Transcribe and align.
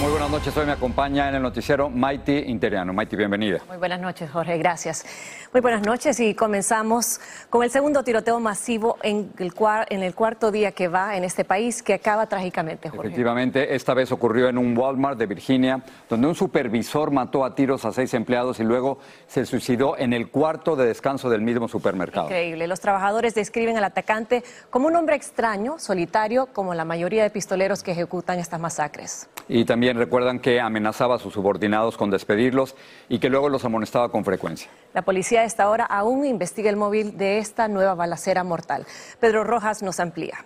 Muy 0.00 0.12
buenas 0.12 0.30
noches, 0.30 0.56
hoy 0.56 0.64
me 0.64 0.70
acompaña 0.70 1.28
en 1.28 1.34
el 1.34 1.42
noticiero 1.42 1.90
Maiti 1.90 2.32
Interiano. 2.46 2.92
Maiti, 2.92 3.16
bienvenida. 3.16 3.58
Muy 3.66 3.78
buenas 3.78 4.00
noches, 4.00 4.30
Jorge, 4.30 4.56
gracias. 4.56 5.04
Muy 5.52 5.60
buenas 5.60 5.84
noches 5.84 6.20
y 6.20 6.34
comenzamos 6.34 7.20
con 7.50 7.64
el 7.64 7.70
segundo 7.70 8.04
tiroteo 8.04 8.38
masivo 8.38 8.96
en 9.02 9.32
el, 9.38 9.52
en 9.88 10.02
el 10.04 10.14
cuarto 10.14 10.52
día 10.52 10.70
que 10.70 10.86
va 10.86 11.16
en 11.16 11.24
este 11.24 11.44
país 11.44 11.82
que 11.82 11.94
acaba 11.94 12.28
trágicamente, 12.28 12.90
Jorge. 12.90 13.08
Efectivamente, 13.08 13.74
esta 13.74 13.92
vez 13.92 14.12
ocurrió 14.12 14.48
en 14.48 14.56
un 14.56 14.78
Walmart 14.78 15.18
de 15.18 15.26
Virginia, 15.26 15.82
donde 16.08 16.28
un 16.28 16.36
supervisor 16.36 17.10
mató 17.10 17.44
a 17.44 17.56
tiros 17.56 17.84
a 17.84 17.90
seis 17.90 18.14
empleados 18.14 18.60
y 18.60 18.64
luego 18.64 18.98
se 19.26 19.46
suicidó 19.46 19.98
en 19.98 20.12
el 20.12 20.30
cuarto 20.30 20.76
de 20.76 20.86
descanso 20.86 21.28
del 21.28 21.40
mismo 21.40 21.66
supermercado. 21.66 22.26
Increíble. 22.26 22.68
Los 22.68 22.78
trabajadores 22.78 23.34
describen 23.34 23.76
al 23.76 23.84
atacante 23.84 24.44
como 24.70 24.86
un 24.86 24.94
hombre 24.94 25.16
extraño, 25.16 25.80
solitario, 25.80 26.46
como 26.52 26.72
la 26.74 26.84
mayoría 26.84 27.24
de 27.24 27.30
pistoleros 27.30 27.82
que 27.82 27.90
ejecutan 27.90 28.38
estas 28.38 28.60
masacres. 28.60 29.28
Y 29.48 29.64
también 29.64 29.87
recuerdan 29.96 30.40
que 30.40 30.60
amenazaba 30.60 31.16
a 31.16 31.18
sus 31.18 31.34
subordinados 31.34 31.96
con 31.96 32.10
despedirlos 32.10 32.76
y 33.08 33.18
que 33.18 33.30
luego 33.30 33.48
los 33.48 33.64
amonestaba 33.64 34.10
con 34.10 34.24
frecuencia. 34.24 34.70
La 34.94 35.02
policía 35.02 35.40
a 35.40 35.44
esta 35.44 35.68
hora 35.68 35.84
aún 35.84 36.24
investiga 36.24 36.70
el 36.70 36.76
móvil 36.76 37.16
de 37.16 37.38
esta 37.38 37.68
nueva 37.68 37.94
balacera 37.94 38.44
mortal. 38.44 38.86
Pedro 39.20 39.44
Rojas 39.44 39.82
nos 39.82 40.00
amplía. 40.00 40.44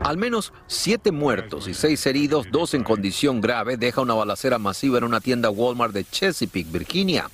Al 0.00 0.18
menos 0.18 0.52
siete 0.68 1.10
muertos 1.10 1.66
y 1.66 1.74
seis 1.74 2.06
heridos, 2.06 2.46
dos 2.52 2.74
en 2.74 2.84
condición 2.84 3.40
grave, 3.40 3.76
deja 3.76 4.02
una 4.02 4.14
balacera 4.14 4.58
masiva 4.58 4.98
en 4.98 5.04
una 5.04 5.20
tienda 5.20 5.50
Walmart 5.50 5.92
de 5.92 6.04
Chesapeake, 6.04 6.70
Virginia. 6.70 7.28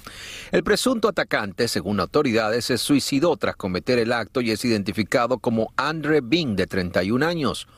El 0.53 0.65
presunto 0.65 1.09
atacante, 1.09 1.69
según 1.69 2.01
autoridades, 2.01 2.67
se 2.67 2.79
suicidó 2.79 3.37
tras 3.37 3.57
cometer 3.57 3.99
el 3.99 4.13
acto 4.13 4.41
y 4.41 4.53
es 4.53 4.65
identificado 4.65 5.39
como 5.39 5.73
Andre 5.77 6.21
Bing, 6.23 6.57
de 6.57 6.67
31 6.67 7.27
años. 7.27 7.69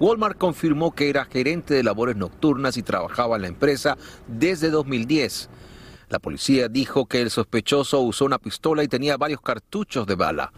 Walmart 0.00 0.38
confirmó 0.38 0.94
que 0.94 1.08
era 1.08 1.24
gerente 1.24 1.74
de 1.74 1.82
labores 1.82 2.16
nocturnas 2.16 2.76
y 2.76 2.82
trabajaba 2.82 3.36
en 3.36 3.42
la 3.42 3.48
empresa 3.48 3.96
desde 4.26 4.70
2010. 4.70 5.48
La 6.08 6.18
policía 6.18 6.68
dijo 6.68 7.06
que 7.06 7.22
el 7.22 7.30
sospechoso 7.30 8.00
usó 8.00 8.24
una 8.24 8.38
pistola 8.38 8.82
y 8.82 8.88
tenía 8.88 9.16
varios 9.16 9.40
cartuchos 9.40 10.06
de 10.06 10.14
bala. 10.14 10.52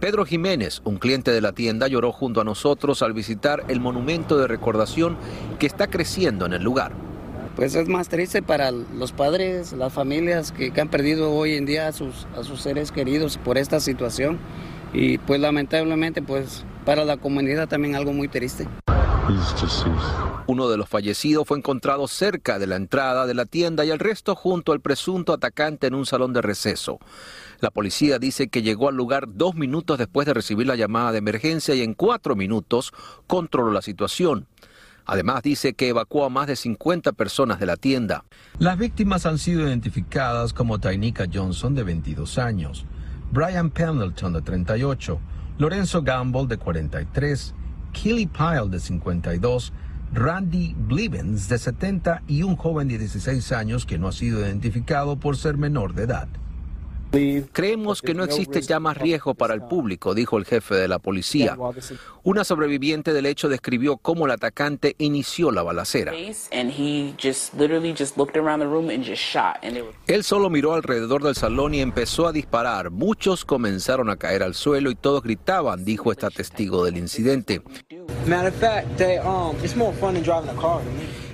Pedro 0.00 0.24
Jiménez, 0.24 0.82
un 0.84 0.98
cliente 0.98 1.30
de 1.30 1.40
la 1.40 1.52
tienda, 1.52 1.88
lloró 1.88 2.12
junto 2.12 2.40
a 2.40 2.44
nosotros 2.44 3.02
al 3.02 3.12
visitar 3.12 3.64
el 3.68 3.80
monumento 3.80 4.38
de 4.38 4.46
recordación 4.46 5.16
que 5.58 5.66
está 5.66 5.86
creciendo 5.88 6.46
en 6.46 6.52
el 6.52 6.62
lugar. 6.62 6.92
Pues 7.56 7.74
es 7.74 7.88
más 7.88 8.10
triste 8.10 8.42
para 8.42 8.70
los 8.70 9.12
padres, 9.12 9.72
las 9.72 9.92
familias 9.92 10.52
que, 10.52 10.70
han 10.78 10.90
perdido 10.90 11.32
hoy 11.32 11.54
en 11.54 11.64
día 11.64 11.88
a 11.88 11.92
sus, 11.92 12.26
a 12.36 12.44
sus 12.44 12.60
seres 12.60 12.92
queridos 12.92 13.38
por 13.38 13.56
esta 13.56 13.80
situación 13.80 14.38
y 14.96 15.18
pues 15.18 15.38
lamentablemente 15.40 16.22
pues 16.22 16.64
para 16.86 17.04
la 17.04 17.18
comunidad 17.18 17.68
también 17.68 17.94
algo 17.94 18.12
muy 18.12 18.28
triste. 18.28 18.66
Uno 20.46 20.68
de 20.68 20.76
los 20.76 20.88
fallecidos 20.88 21.46
fue 21.46 21.58
encontrado 21.58 22.06
cerca 22.08 22.58
de 22.58 22.66
la 22.66 22.76
entrada 22.76 23.26
de 23.26 23.34
la 23.34 23.44
tienda 23.44 23.84
y 23.84 23.90
el 23.90 23.98
resto 23.98 24.34
junto 24.34 24.72
al 24.72 24.80
presunto 24.80 25.32
atacante 25.32 25.88
en 25.88 25.94
un 25.94 26.06
salón 26.06 26.32
de 26.32 26.40
receso. 26.40 26.98
La 27.60 27.70
policía 27.70 28.18
dice 28.18 28.48
que 28.48 28.62
llegó 28.62 28.88
al 28.88 28.96
lugar 28.96 29.26
dos 29.28 29.54
minutos 29.54 29.98
después 29.98 30.26
de 30.26 30.34
recibir 30.34 30.66
la 30.66 30.76
llamada 30.76 31.12
de 31.12 31.18
emergencia 31.18 31.74
y 31.74 31.82
en 31.82 31.94
cuatro 31.94 32.36
minutos 32.36 32.92
controló 33.26 33.72
la 33.72 33.82
situación. 33.82 34.46
Además 35.04 35.42
dice 35.42 35.74
que 35.74 35.88
evacuó 35.88 36.24
a 36.24 36.30
más 36.30 36.46
de 36.46 36.56
50 36.56 37.12
personas 37.12 37.60
de 37.60 37.66
la 37.66 37.76
tienda. 37.76 38.24
Las 38.58 38.78
víctimas 38.78 39.26
han 39.26 39.38
sido 39.38 39.66
identificadas 39.66 40.52
como 40.52 40.78
Tainika 40.78 41.26
Johnson 41.32 41.74
de 41.74 41.84
22 41.84 42.38
años, 42.38 42.86
Brian 43.32 43.70
Pendleton 43.70 44.32
de 44.32 44.42
38, 44.42 45.18
Lorenzo 45.58 46.02
Gamble 46.02 46.46
de 46.46 46.56
43, 46.56 47.54
Kelly 47.92 48.26
Pyle 48.26 48.70
de 48.70 48.78
52, 48.78 49.72
Randy 50.12 50.74
Blivens 50.78 51.48
de 51.48 51.58
70 51.58 52.22
y 52.28 52.42
un 52.42 52.56
joven 52.56 52.88
de 52.88 52.98
16 52.98 53.52
años 53.52 53.84
que 53.84 53.98
no 53.98 54.08
ha 54.08 54.12
sido 54.12 54.40
identificado 54.40 55.16
por 55.16 55.36
ser 55.36 55.56
menor 55.58 55.94
de 55.94 56.04
edad. 56.04 56.28
Creemos 57.52 58.02
que 58.02 58.14
no 58.14 58.24
existe 58.24 58.60
ya 58.62 58.80
más 58.80 58.96
riesgo 58.96 59.34
para 59.34 59.54
el 59.54 59.62
público, 59.62 60.14
dijo 60.14 60.38
el 60.38 60.44
jefe 60.44 60.74
de 60.74 60.88
la 60.88 60.98
policía. 60.98 61.56
Una 62.22 62.44
sobreviviente 62.44 63.12
del 63.12 63.26
hecho 63.26 63.48
describió 63.48 63.96
cómo 63.96 64.26
el 64.26 64.32
atacante 64.32 64.94
inició 64.98 65.50
la 65.50 65.62
balacera. 65.62 66.12
Él 70.06 70.24
solo 70.24 70.50
miró 70.50 70.74
alrededor 70.74 71.22
del 71.22 71.34
salón 71.34 71.74
y 71.74 71.80
empezó 71.80 72.26
a 72.26 72.32
disparar. 72.32 72.90
Muchos 72.90 73.44
comenzaron 73.44 74.10
a 74.10 74.16
caer 74.16 74.42
al 74.42 74.54
suelo 74.54 74.90
y 74.90 74.94
todos 74.94 75.22
gritaban, 75.22 75.84
dijo 75.84 76.12
esta 76.12 76.30
testigo 76.30 76.84
del 76.84 76.96
incidente. 76.96 77.62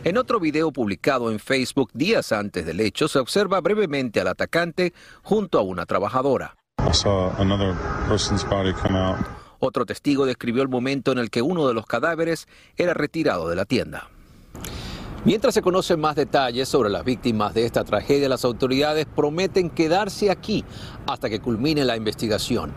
En 0.05 0.19
otro 0.19 0.41
video 0.41 0.73
publicado 0.73 1.31
en 1.31 1.39
Facebook 1.39 1.91
días 1.95 2.33
antes 2.33 2.67
del 2.67 2.81
hecho, 2.81 3.07
se 3.07 3.21
observa 3.21 3.61
brevemente 3.61 4.21
al 4.21 4.27
atacante 4.27 4.93
junto 5.23 5.61
a 5.61 5.63
una 5.63 5.87
trabajadora. 5.87 6.57
Otro 9.61 9.87
testigo 9.87 10.27
describió 10.27 10.63
el 10.63 10.69
momento 10.69 11.13
en 11.13 11.19
el 11.19 11.31
que 11.31 11.41
uno 11.41 11.69
de 11.69 11.75
los 11.75 11.87
cadáveres 11.87 12.49
era 12.77 12.95
retirado 12.95 13.49
de 13.49 13.55
la 13.55 13.65
tienda. 13.65 14.09
Mientras 15.25 15.55
se 15.55 15.63
conocen 15.63 16.01
más 16.01 16.17
detalles 16.17 16.69
sobre 16.69 16.91
las 16.91 17.05
víctimas 17.05 17.55
de 17.55 17.65
esta 17.65 17.85
tragedia, 17.85 18.29
las 18.29 18.45
autoridades 18.45 19.07
prometen 19.07 19.71
quedarse 19.71 20.33
aquí 20.33 20.65
hasta 21.07 21.31
que 21.31 21.39
culmine 21.39 21.85
la 21.85 21.97
investigación. 21.97 22.73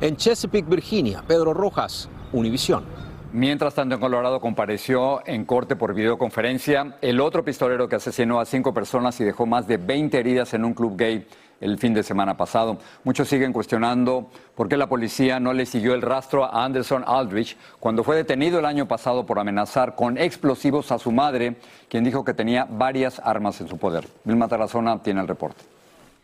En 0.00 0.16
Chesapeake, 0.16 0.66
Virginia, 0.66 1.22
Pedro 1.28 1.52
Rojas, 1.52 2.08
Univisión. 2.32 2.84
Mientras 3.32 3.74
tanto, 3.74 3.94
en 3.94 4.00
Colorado 4.00 4.40
compareció 4.40 5.24
en 5.24 5.44
corte 5.44 5.76
por 5.76 5.94
videoconferencia 5.94 6.96
el 7.00 7.20
otro 7.20 7.44
pistolero 7.44 7.88
que 7.88 7.94
asesinó 7.94 8.40
a 8.40 8.44
cinco 8.44 8.74
personas 8.74 9.20
y 9.20 9.24
dejó 9.24 9.46
más 9.46 9.68
de 9.68 9.76
20 9.76 10.18
heridas 10.18 10.52
en 10.52 10.64
un 10.64 10.74
club 10.74 10.96
gay 10.96 11.28
el 11.60 11.78
fin 11.78 11.94
de 11.94 12.02
semana 12.02 12.36
pasado. 12.36 12.78
Muchos 13.04 13.28
siguen 13.28 13.52
cuestionando 13.52 14.30
por 14.56 14.68
qué 14.68 14.76
la 14.76 14.88
policía 14.88 15.38
no 15.38 15.52
le 15.52 15.64
siguió 15.64 15.94
el 15.94 16.02
rastro 16.02 16.44
a 16.44 16.64
Anderson 16.64 17.04
Aldrich 17.06 17.56
cuando 17.78 18.02
fue 18.02 18.16
detenido 18.16 18.58
el 18.58 18.64
año 18.64 18.88
pasado 18.88 19.24
por 19.24 19.38
amenazar 19.38 19.94
con 19.94 20.18
explosivos 20.18 20.90
a 20.90 20.98
su 20.98 21.12
madre, 21.12 21.56
quien 21.88 22.02
dijo 22.02 22.24
que 22.24 22.34
tenía 22.34 22.64
varias 22.64 23.20
armas 23.20 23.60
en 23.60 23.68
su 23.68 23.78
poder. 23.78 24.08
Vilma 24.24 24.48
Tarazona 24.48 25.04
tiene 25.04 25.20
el 25.20 25.28
reporte. 25.28 25.62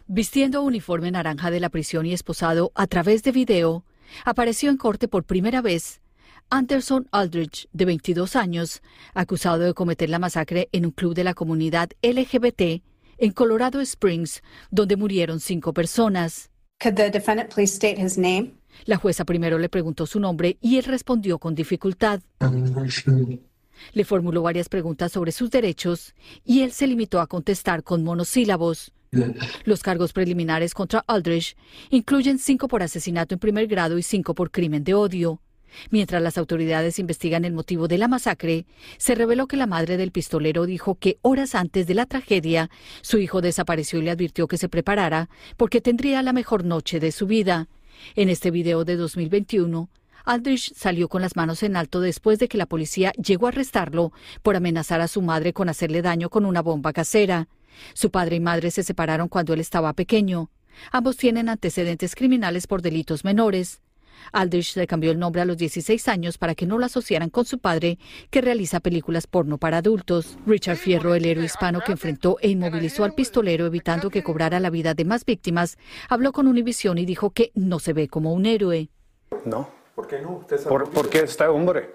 Vistiendo 0.08 0.62
uniforme 0.62 1.12
naranja 1.12 1.52
de 1.52 1.60
la 1.60 1.68
prisión 1.68 2.04
y 2.04 2.12
esposado 2.12 2.72
a 2.74 2.88
través 2.88 3.22
de 3.22 3.30
video, 3.30 3.84
apareció 4.24 4.70
en 4.70 4.76
corte 4.76 5.06
por 5.06 5.22
primera 5.22 5.62
vez 5.62 6.00
Anderson 6.50 7.08
Aldrich, 7.10 7.68
de 7.72 7.84
22 7.84 8.36
años, 8.36 8.82
acusado 9.14 9.64
de 9.64 9.74
cometer 9.74 10.08
la 10.08 10.18
masacre 10.18 10.68
en 10.72 10.86
un 10.86 10.92
club 10.92 11.14
de 11.14 11.24
la 11.24 11.34
comunidad 11.34 11.90
LGBT 12.02 12.82
en 13.18 13.32
Colorado 13.32 13.80
Springs, 13.80 14.42
donde 14.70 14.96
murieron 14.96 15.40
cinco 15.40 15.72
personas. 15.72 16.50
La 18.84 18.96
jueza 18.96 19.24
primero 19.24 19.58
le 19.58 19.68
preguntó 19.68 20.06
su 20.06 20.20
nombre 20.20 20.58
y 20.60 20.76
él 20.76 20.84
respondió 20.84 21.38
con 21.38 21.54
dificultad. 21.54 22.20
Le 23.92 24.04
formuló 24.04 24.42
varias 24.42 24.68
preguntas 24.68 25.12
sobre 25.12 25.32
sus 25.32 25.50
derechos 25.50 26.14
y 26.44 26.60
él 26.60 26.72
se 26.72 26.86
limitó 26.86 27.20
a 27.20 27.26
contestar 27.26 27.82
con 27.82 28.04
monosílabos. 28.04 28.92
Los 29.64 29.82
cargos 29.82 30.12
preliminares 30.12 30.74
contra 30.74 31.02
Aldrich 31.06 31.56
incluyen 31.90 32.38
cinco 32.38 32.68
por 32.68 32.82
asesinato 32.82 33.34
en 33.34 33.40
primer 33.40 33.66
grado 33.66 33.98
y 33.98 34.02
cinco 34.02 34.34
por 34.34 34.50
crimen 34.50 34.84
de 34.84 34.94
odio. 34.94 35.40
Mientras 35.90 36.22
las 36.22 36.38
autoridades 36.38 36.98
investigan 36.98 37.44
el 37.44 37.52
motivo 37.52 37.88
de 37.88 37.98
la 37.98 38.08
masacre, 38.08 38.66
se 38.98 39.14
reveló 39.14 39.46
que 39.46 39.56
la 39.56 39.66
madre 39.66 39.96
del 39.96 40.12
pistolero 40.12 40.66
dijo 40.66 40.96
que 40.96 41.18
horas 41.22 41.54
antes 41.54 41.86
de 41.86 41.94
la 41.94 42.06
tragedia, 42.06 42.70
su 43.02 43.18
hijo 43.18 43.40
desapareció 43.40 43.98
y 43.98 44.02
le 44.02 44.10
advirtió 44.10 44.48
que 44.48 44.58
se 44.58 44.68
preparara 44.68 45.28
porque 45.56 45.80
tendría 45.80 46.22
la 46.22 46.32
mejor 46.32 46.64
noche 46.64 47.00
de 47.00 47.12
su 47.12 47.26
vida. 47.26 47.68
En 48.14 48.28
este 48.28 48.50
video 48.50 48.84
de 48.84 48.96
2021, 48.96 49.88
Aldrich 50.24 50.74
salió 50.74 51.08
con 51.08 51.22
las 51.22 51.36
manos 51.36 51.62
en 51.62 51.76
alto 51.76 52.00
después 52.00 52.38
de 52.38 52.48
que 52.48 52.58
la 52.58 52.66
policía 52.66 53.12
llegó 53.12 53.46
a 53.46 53.50
arrestarlo 53.50 54.12
por 54.42 54.56
amenazar 54.56 55.00
a 55.00 55.08
su 55.08 55.22
madre 55.22 55.52
con 55.52 55.68
hacerle 55.68 56.02
daño 56.02 56.30
con 56.30 56.44
una 56.44 56.62
bomba 56.62 56.92
casera. 56.92 57.48
Su 57.94 58.10
padre 58.10 58.36
y 58.36 58.40
madre 58.40 58.70
se 58.70 58.82
separaron 58.82 59.28
cuando 59.28 59.54
él 59.54 59.60
estaba 59.60 59.92
pequeño. 59.92 60.50
Ambos 60.90 61.16
tienen 61.16 61.48
antecedentes 61.48 62.14
criminales 62.14 62.66
por 62.66 62.82
delitos 62.82 63.24
menores. 63.24 63.80
Aldrich 64.32 64.76
le 64.76 64.86
cambió 64.86 65.10
el 65.10 65.18
nombre 65.18 65.42
a 65.42 65.44
los 65.44 65.56
16 65.56 66.08
años 66.08 66.38
para 66.38 66.54
que 66.54 66.66
no 66.66 66.78
lo 66.78 66.86
asociaran 66.86 67.30
con 67.30 67.44
su 67.44 67.58
padre, 67.58 67.98
que 68.30 68.40
realiza 68.40 68.80
películas 68.80 69.26
porno 69.26 69.58
para 69.58 69.78
adultos. 69.78 70.38
Richard 70.46 70.76
Fierro, 70.76 71.14
el 71.14 71.24
héroe 71.24 71.44
hispano 71.44 71.80
que 71.80 71.92
enfrentó 71.92 72.38
e 72.40 72.48
inmovilizó 72.48 73.04
al 73.04 73.14
pistolero 73.14 73.66
evitando 73.66 74.10
que 74.10 74.22
cobrara 74.22 74.60
la 74.60 74.70
vida 74.70 74.94
de 74.94 75.04
más 75.04 75.24
víctimas, 75.24 75.78
habló 76.08 76.32
con 76.32 76.46
Univision 76.46 76.98
y 76.98 77.06
dijo 77.06 77.30
que 77.30 77.52
no 77.54 77.78
se 77.78 77.92
ve 77.92 78.08
como 78.08 78.32
un 78.32 78.46
héroe. 78.46 78.88
No. 79.44 79.68
¿Por 79.94 80.06
qué 80.06 80.20
no? 80.20 80.44
porque 80.92 81.20
está 81.20 81.50
hombre. 81.50 81.90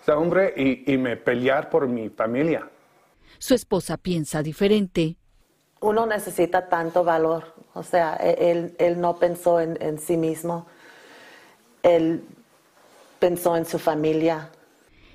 Está 0.00 0.18
hombre 0.18 0.52
y, 0.86 0.98
me 0.98 1.16
pelear 1.16 1.70
por 1.70 1.88
mi 1.88 2.10
familia. 2.10 2.68
Su 3.38 3.54
esposa 3.54 3.96
piensa 3.96 4.42
diferente. 4.42 5.16
Uno 5.80 6.04
necesita 6.04 6.68
tanto 6.68 7.04
valor. 7.04 7.54
O 7.74 7.82
sea, 7.82 8.16
e, 8.20 8.50
él, 8.50 8.74
él 8.78 9.00
no 9.00 9.16
pensó 9.16 9.60
en, 9.60 9.78
en 9.80 9.98
sí 9.98 10.16
mismo 10.16 10.66
él 11.84 12.24
pensó 13.20 13.56
en 13.56 13.64
su 13.64 13.78
familia. 13.78 14.50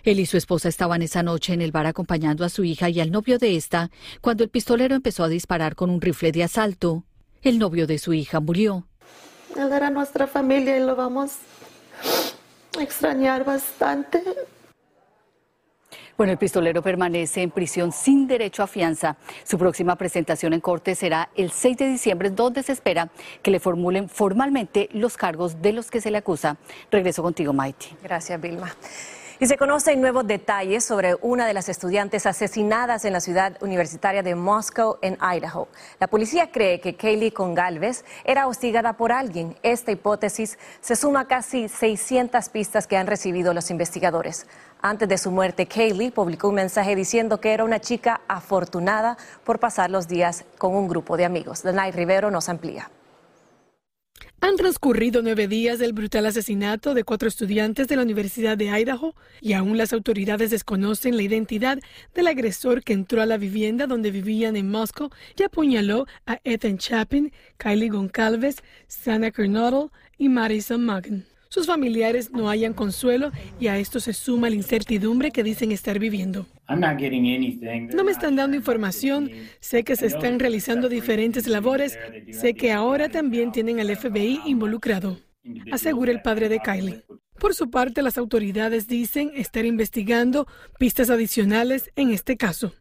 Él 0.04 0.19
y 0.21 0.25
su 0.25 0.38
esposa 0.38 0.69
estaban 0.69 1.01
esa 1.01 1.24
noche 1.24 1.54
en 1.54 1.62
el 1.62 1.71
bar 1.71 1.86
acompañando 1.86 2.45
a 2.45 2.50
su 2.50 2.63
hija 2.63 2.89
y 2.89 3.01
al 3.01 3.12
novio 3.12 3.38
de 3.38 3.57
esta 3.57 3.92
cuando 4.21 4.44
el 4.45 4.50
pistolero 4.50 4.95
empezó 4.95 5.25
a 5.25 5.27
disparar 5.27 5.75
con 5.75 5.89
un 5.89 6.00
rifle 6.00 6.31
de 6.31 6.44
asalto. 6.44 7.04
El 7.42 7.60
novio 7.60 7.86
de 7.86 7.98
su 7.98 8.13
hija 8.13 8.39
murió. 8.39 8.88
Él 9.57 9.71
era 9.74 9.89
nuestra 9.89 10.27
familia 10.27 10.77
y 10.77 10.81
lo 10.81 10.95
vamos 10.95 11.33
a 12.77 12.83
extrañar 12.83 13.44
bastante. 13.44 14.24
Bueno, 16.19 16.33
el 16.33 16.38
pistolero 16.38 16.81
permanece 16.81 17.44
en 17.44 17.50
prisión 17.50 17.94
sin 17.94 18.27
derecho 18.27 18.62
a 18.62 18.68
fianza. 18.68 19.16
Su 19.45 19.57
próxima 19.57 19.95
presentación 19.95 20.51
en 20.51 20.60
corte 20.60 20.94
será 20.94 21.30
el 21.33 21.50
6 21.50 21.77
de 21.77 21.88
diciembre, 21.88 22.30
donde 22.30 22.62
se 22.62 22.74
espera 22.74 23.07
que 23.42 23.51
le 23.51 23.62
formulen 23.62 24.10
formalmente 24.10 24.89
los 24.92 25.16
cargos 25.16 25.62
de 25.62 25.71
los 25.71 25.89
que 25.89 26.01
se 26.01 26.12
le 26.12 26.18
acusa. 26.18 26.57
Regreso 26.92 27.24
contigo, 27.24 27.54
Maiti. 27.54 27.95
Gracias, 28.04 28.42
Vilma. 28.42 28.69
Y 29.42 29.48
se 29.48 29.56
conocen 29.56 30.01
nuevos 30.01 30.27
detalles 30.27 30.83
sobre 30.83 31.16
una 31.21 31.48
de 31.48 31.54
las 31.54 31.69
estudiantes 31.69 32.25
asesinadas 32.25 33.06
en 33.06 33.13
la 33.13 33.21
ciudad 33.21 33.56
universitaria 33.62 34.21
de 34.21 34.36
Moscow, 34.36 34.98
en 35.01 35.18
Idaho. 35.21 35.69
La 36.01 36.07
policía 36.07 36.51
cree 36.51 36.81
que 36.81 36.98
Kaylee 36.98 37.31
Congalves 37.31 38.04
era 38.25 38.48
hostigada 38.48 38.98
por 38.98 39.13
alguien. 39.13 39.56
Esta 39.63 39.94
hipótesis 39.94 40.60
se 40.81 40.98
suma 40.98 41.21
a 41.21 41.27
casi 41.27 41.69
600 41.69 42.50
pistas 42.50 42.88
que 42.88 42.98
han 42.98 43.07
recibido 43.07 43.54
los 43.54 43.71
investigadores. 43.71 44.45
Antes 44.81 45.09
de 45.09 45.17
su 45.17 45.29
muerte, 45.29 45.65
Kaylee 45.65 46.11
publicó 46.11 46.47
un 46.47 46.55
mensaje 46.55 46.95
diciendo 46.95 47.41
que 47.41 47.51
era 47.51 47.65
una 47.65 47.81
chica 47.81 48.21
afortunada 48.29 49.17
por 49.43 49.59
pasar 49.59 49.91
los 49.91 50.07
días 50.07 50.45
con 50.57 50.73
un 50.73 50.87
grupo 50.87 51.17
de 51.17 51.25
amigos. 51.25 51.63
Danay 51.63 51.91
Rivero 51.91 52.31
nos 52.31 52.47
amplía. 52.47 52.89
Han 54.39 54.55
transcurrido 54.55 55.21
nueve 55.21 55.49
días 55.49 55.79
del 55.79 55.91
brutal 55.91 56.25
asesinato 56.25 56.93
de 56.93 57.03
cuatro 57.03 57.27
estudiantes 57.27 57.89
de 57.89 57.97
la 57.97 58.03
Universidad 58.03 58.55
de 58.55 58.69
Idaho 58.69 59.15
y 59.41 59.51
aún 59.51 59.77
las 59.77 59.91
autoridades 59.91 60.49
desconocen 60.49 61.17
la 61.17 61.23
identidad 61.23 61.77
del 62.13 62.27
agresor 62.27 62.81
que 62.81 62.93
entró 62.93 63.21
a 63.21 63.25
la 63.25 63.35
vivienda 63.35 63.85
donde 63.85 64.11
vivían 64.11 64.55
en 64.55 64.71
Moscow 64.71 65.09
y 65.37 65.43
apuñaló 65.43 66.05
a 66.25 66.39
Ethan 66.45 66.77
Chapin, 66.77 67.33
Kylie 67.57 67.89
Goncalves, 67.89 68.63
Sana 68.87 69.29
Kernodle 69.31 69.89
y 70.17 70.29
Marison 70.29 70.85
Magan 70.85 71.25
sus 71.49 71.65
familiares 71.65 72.31
no 72.31 72.49
hayan 72.49 72.73
consuelo 72.73 73.31
y 73.59 73.67
a 73.67 73.77
esto 73.79 73.99
se 73.99 74.13
suma 74.13 74.49
la 74.49 74.55
incertidumbre 74.55 75.31
que 75.31 75.43
dicen 75.43 75.71
estar 75.71 75.97
viviendo. 75.97 76.45
No 76.67 78.03
me 78.03 78.11
están 78.11 78.35
dando 78.35 78.55
información, 78.55 79.31
sé 79.59 79.83
que 79.83 79.95
se 79.95 80.05
están 80.05 80.39
realizando 80.39 80.89
diferentes 80.89 81.47
labores, 81.47 81.97
sé 82.31 82.53
que 82.53 82.71
ahora 82.71 83.09
también 83.09 83.51
tienen 83.51 83.79
al 83.79 83.95
FBI 83.95 84.41
involucrado, 84.45 85.19
asegura 85.71 86.11
el 86.11 86.21
padre 86.21 86.49
de 86.49 86.59
Kylie. 86.59 87.03
Por 87.39 87.55
su 87.55 87.71
parte, 87.71 88.03
las 88.03 88.17
autoridades 88.17 88.87
dicen 88.87 89.31
estar 89.33 89.65
investigando 89.65 90.45
pistas 90.77 91.09
adicionales 91.09 91.89
en 91.95 92.11
este 92.11 92.37
caso. 92.37 92.73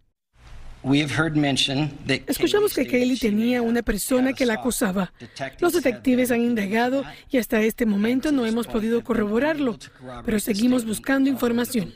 Escuchamos 2.26 2.74
que 2.74 2.86
Kaylee 2.86 3.18
tenía 3.18 3.62
una 3.62 3.82
persona 3.82 4.32
que 4.32 4.46
la 4.46 4.54
acusaba. 4.54 5.12
Los 5.60 5.74
detectives 5.74 6.30
han 6.30 6.40
indagado 6.40 7.04
y 7.30 7.36
hasta 7.36 7.60
este 7.60 7.86
momento 7.86 8.32
no 8.32 8.46
hemos 8.46 8.66
podido 8.66 9.04
corroborarlo, 9.04 9.78
pero 10.24 10.40
seguimos 10.40 10.84
buscando 10.84 11.28
información. 11.28 11.92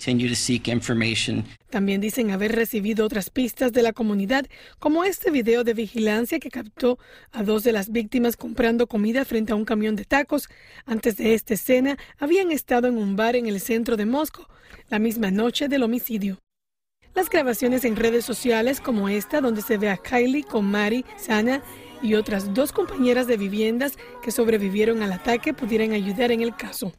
También 1.71 2.03
dicen 2.03 2.31
haber 2.31 2.53
recibido 2.53 3.06
otras 3.06 3.31
pistas 3.31 3.73
de 3.73 3.83
la 3.83 3.94
comunidad, 3.94 4.44
como 4.79 5.05
este 5.05 5.31
video 5.31 5.65
de 5.65 5.73
vigilancia 5.73 6.39
que 6.39 6.50
captó 6.50 6.99
a 7.31 7.43
dos 7.43 7.65
de 7.65 7.73
las 7.73 7.91
víctimas 7.91 8.37
comprando 8.37 8.87
comida 8.87 9.25
frente 9.25 9.53
a 9.53 9.56
un 9.56 9.65
camión 9.65 9.96
de 9.96 10.05
tacos. 10.05 10.51
Antes 10.84 11.17
de 11.17 11.32
esta 11.32 11.55
escena, 11.55 11.96
habían 12.19 12.53
estado 12.53 12.89
en 12.89 12.99
un 12.99 13.17
bar 13.17 13.37
en 13.37 13.46
el 13.46 13.58
centro 13.58 13.96
de 13.96 14.05
Moscú, 14.05 14.43
la 14.91 14.99
misma 14.99 15.31
noche 15.31 15.69
del 15.69 15.82
homicidio. 15.82 16.39
Las 17.14 17.28
grabaciones 17.28 17.84
en 17.84 17.96
redes 17.96 18.24
sociales 18.24 18.81
como 18.81 19.10
esta, 19.10 19.42
donde 19.42 19.60
se 19.60 19.76
ve 19.76 19.90
a 19.90 19.98
Kylie 19.98 20.44
con 20.44 20.64
Mari, 20.64 21.04
Sana 21.19 21.62
y 22.02 22.14
otras 22.14 22.54
dos 22.54 22.72
compañeras 22.72 23.26
de 23.26 23.36
viviendas 23.36 23.98
que 24.22 24.31
sobrevivieron 24.31 25.02
al 25.02 25.12
ataque, 25.12 25.52
pudieran 25.52 25.92
ayudar 25.92 26.32
en 26.32 26.40
el 26.40 26.56
caso. 26.56 26.94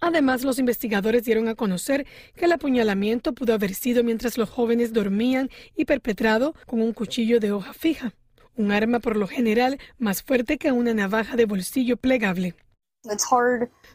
Además, 0.00 0.42
los 0.42 0.58
investigadores 0.58 1.24
dieron 1.24 1.46
a 1.46 1.54
conocer 1.54 2.04
que 2.34 2.46
el 2.46 2.52
apuñalamiento 2.52 3.32
pudo 3.32 3.54
haber 3.54 3.74
sido 3.74 4.02
mientras 4.02 4.38
los 4.38 4.50
jóvenes 4.50 4.92
dormían 4.92 5.50
y 5.76 5.84
perpetrado 5.84 6.54
con 6.66 6.82
un 6.82 6.92
cuchillo 6.92 7.38
de 7.38 7.52
hoja 7.52 7.72
fija, 7.72 8.14
un 8.56 8.72
arma 8.72 8.98
por 8.98 9.16
lo 9.16 9.28
general 9.28 9.78
más 9.98 10.22
fuerte 10.22 10.58
que 10.58 10.72
una 10.72 10.94
navaja 10.94 11.36
de 11.36 11.46
bolsillo 11.46 11.96
plegable. 11.96 12.54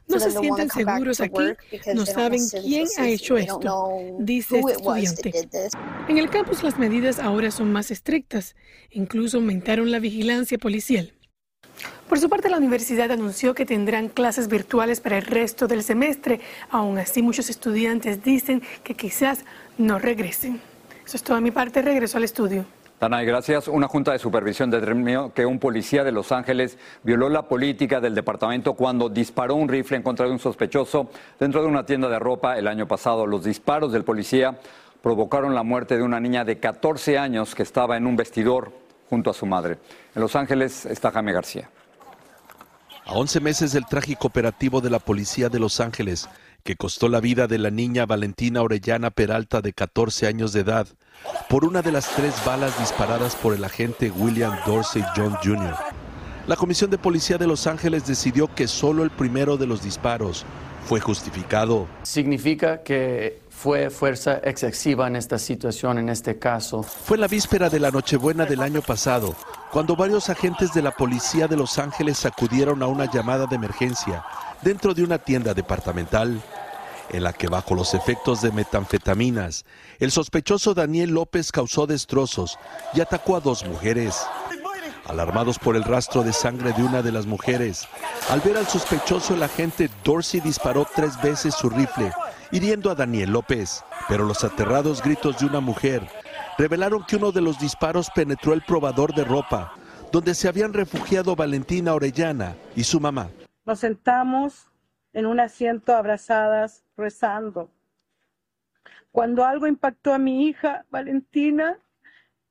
No 0.07 0.19
se 0.19 0.31
sienten 0.31 0.69
seguros 0.69 1.19
aquí, 1.19 1.53
no 1.93 2.05
saben 2.05 2.41
quién 2.50 2.88
ha 2.98 3.07
hecho 3.07 3.38
esto, 3.38 3.89
dice 4.19 4.60
este 4.60 4.72
estudiante. 4.72 5.69
En 6.07 6.17
el 6.17 6.29
campus 6.29 6.63
las 6.63 6.79
medidas 6.79 7.19
ahora 7.19 7.51
son 7.51 7.72
más 7.72 7.91
estrictas, 7.91 8.55
incluso 8.91 9.38
aumentaron 9.38 9.91
la 9.91 10.00
vigilancia 10.00 10.57
policial. 10.57 11.13
Por 12.07 12.19
su 12.19 12.29
parte, 12.29 12.50
la 12.50 12.57
universidad 12.57 13.12
anunció 13.12 13.55
que 13.55 13.65
tendrán 13.65 14.07
clases 14.07 14.48
virtuales 14.48 15.01
para 15.01 15.17
el 15.17 15.25
resto 15.25 15.67
del 15.67 15.83
semestre. 15.83 16.39
Aún 16.69 16.98
así, 16.98 17.22
muchos 17.22 17.50
estudiantes 17.50 18.24
dicen 18.24 18.62
que 18.83 18.93
quizás 18.93 19.43
no 19.77 20.00
regresen. 20.00 20.62
Eso 21.05 21.17
es 21.17 21.24
toda 21.24 21.41
mi 21.41 21.51
parte. 21.51 21.81
Regreso 21.81 22.17
al 22.17 22.24
estudio. 22.24 22.65
Danay, 23.03 23.25
gracias. 23.25 23.67
Una 23.67 23.89
junta 23.89 24.13
de 24.13 24.19
supervisión 24.19 24.72
determinó 24.72 25.33
que 25.33 25.45
un 25.45 25.60
policía 25.60 26.05
de 26.05 26.13
Los 26.13 26.31
Ángeles 26.31 26.77
violó 27.03 27.27
la 27.27 27.41
política 27.41 28.00
del 28.00 28.15
departamento 28.15 28.75
cuando 28.75 29.10
disparó 29.10 29.55
un 29.55 29.67
rifle 29.67 29.98
en 29.98 30.03
contra 30.03 30.25
de 30.25 30.31
un 30.31 30.39
sospechoso 30.39 31.10
dentro 31.38 31.62
de 31.62 31.67
una 31.67 31.86
tienda 31.86 32.07
de 32.07 32.17
ropa 32.17 32.57
el 32.57 32.65
año 32.65 32.88
pasado. 32.88 33.27
Los 33.27 33.43
disparos 33.43 33.91
del 33.91 34.05
policía 34.05 34.57
provocaron 35.01 35.53
la 35.53 35.63
muerte 35.63 35.98
de 35.98 36.03
una 36.03 36.22
niña 36.22 36.45
de 36.45 36.60
14 36.60 37.17
años 37.17 37.55
que 37.55 37.63
estaba 37.63 37.98
en 37.98 38.07
un 38.07 38.15
vestidor 38.15 38.72
junto 39.10 39.31
a 39.31 39.33
su 39.33 39.45
madre. 39.45 39.79
En 40.15 40.22
Los 40.22 40.38
Ángeles 40.38 40.86
está 40.86 41.12
Jaime 41.12 41.33
García. 41.33 41.69
A 43.05 43.15
11 43.15 43.41
meses 43.41 43.74
del 43.74 43.86
trágico 43.86 44.27
operativo 44.27 44.79
de 44.79 44.89
la 44.89 45.00
policía 45.00 45.50
de 45.50 45.60
Los 45.60 45.81
Ángeles, 45.81 46.29
que 46.63 46.75
costó 46.77 47.10
la 47.10 47.20
vida 47.20 47.48
de 47.48 47.58
la 47.58 47.70
niña 47.70 48.05
Valentina 48.05 48.62
Orellana 48.62 49.12
Peralta 49.12 49.62
de 49.62 49.74
14 49.74 50.27
años 50.27 50.53
de 50.53 50.62
edad, 50.62 50.88
por 51.50 51.65
una 51.65 51.82
de 51.82 51.91
las 51.91 52.10
tres 52.15 52.34
balas 52.46 52.79
disparadas 52.79 53.36
por 53.36 53.53
el 53.53 53.63
agente 53.65 54.10
William 54.12 54.55
Dorsey 54.65 55.03
John 55.15 55.36
Jr. 55.43 55.75
La 56.48 56.55
Comisión 56.55 56.89
de 56.89 56.98
Policía 56.98 57.38
de 57.38 57.48
Los 57.48 57.67
Ángeles 57.67 58.08
decidió 58.08 58.53
que 58.53 58.67
solo 58.67 59.03
el 59.03 59.12
primero 59.12 59.58
de 59.58 59.67
los 59.67 59.84
disparos 59.84 60.46
fue 60.86 61.00
justificado. 61.00 61.88
Significa 62.03 62.84
que 62.84 63.41
fue 63.50 63.89
fuerza 63.89 64.39
excesiva 64.43 65.08
en 65.08 65.15
esta 65.15 65.39
situación, 65.39 65.98
en 65.98 66.10
este 66.10 66.39
caso. 66.39 66.84
Fue 66.84 67.17
la 67.17 67.27
víspera 67.27 67.70
de 67.70 67.79
la 67.79 67.91
Nochebuena 67.91 68.46
del 68.46 68.62
año 68.62 68.82
pasado, 68.82 69.36
cuando 69.72 69.96
varios 69.96 70.29
agentes 70.29 70.74
de 70.74 70.82
la 70.82 70.91
Policía 70.91 71.48
de 71.48 71.58
Los 71.58 71.77
Ángeles 71.77 72.25
acudieron 72.25 72.84
a 72.84 72.88
una 72.88 73.10
llamada 73.12 73.48
de 73.48 73.55
emergencia 73.55 74.24
dentro 74.63 74.93
de 74.93 75.03
una 75.03 75.17
tienda 75.17 75.53
departamental 75.53 76.41
en 77.10 77.24
la 77.24 77.34
que 77.34 77.48
bajo 77.48 77.75
los 77.75 77.93
efectos 77.93 78.41
de 78.41 78.51
metanfetaminas, 78.51 79.65
el 80.00 80.12
sospechoso 80.12 80.74
Daniel 80.74 81.12
López 81.12 81.51
causó 81.51 81.86
destrozos 81.86 82.58
y 82.93 83.01
atacó 83.01 83.36
a 83.36 83.39
dos 83.39 83.65
mujeres. 83.65 84.25
Alarmados 85.05 85.60
por 85.60 85.75
el 85.75 85.84
rastro 85.84 86.24
de 86.24 86.32
sangre 86.32 86.72
de 86.74 86.82
una 86.82 87.01
de 87.01 87.12
las 87.12 87.25
mujeres, 87.25 87.88
al 88.29 88.39
ver 88.39 88.58
al 88.58 88.67
sospechoso 88.67 89.36
el 89.36 89.43
agente 89.43 89.89
Dorsey 90.03 90.39
disparó 90.39 90.88
tres 90.96 91.22
veces 91.22 91.55
su 91.55 91.70
rifle, 91.70 92.13
hiriendo 92.51 92.89
a 92.89 92.96
Daniel 92.96 93.32
López. 93.32 93.84
Pero 94.08 94.24
los 94.24 94.43
aterrados 94.43 95.01
gritos 95.01 95.39
de 95.39 95.46
una 95.46 95.60
mujer 95.60 96.08
revelaron 96.58 97.05
que 97.05 97.17
uno 97.17 97.32
de 97.32 97.41
los 97.41 97.60
disparos 97.60 98.10
penetró 98.15 98.53
el 98.53 98.62
probador 98.62 99.13
de 99.13 99.25
ropa, 99.25 99.74
donde 100.12 100.36
se 100.36 100.48
habían 100.48 100.72
refugiado 100.72 101.36
Valentina 101.36 101.93
Orellana 101.93 102.55
y 102.75 102.86
su 102.86 103.00
mamá. 103.00 103.29
Nos 103.65 103.79
sentamos 103.79 104.70
en 105.13 105.25
un 105.25 105.39
asiento 105.39 105.96
abrazadas, 105.96 106.84
rezando. 106.98 107.70
Cuando 109.12 109.46
algo 109.46 109.67
impactó 109.67 110.13
a 110.13 110.17
mi 110.17 110.48
hija, 110.48 110.86
Valentina, 110.89 111.79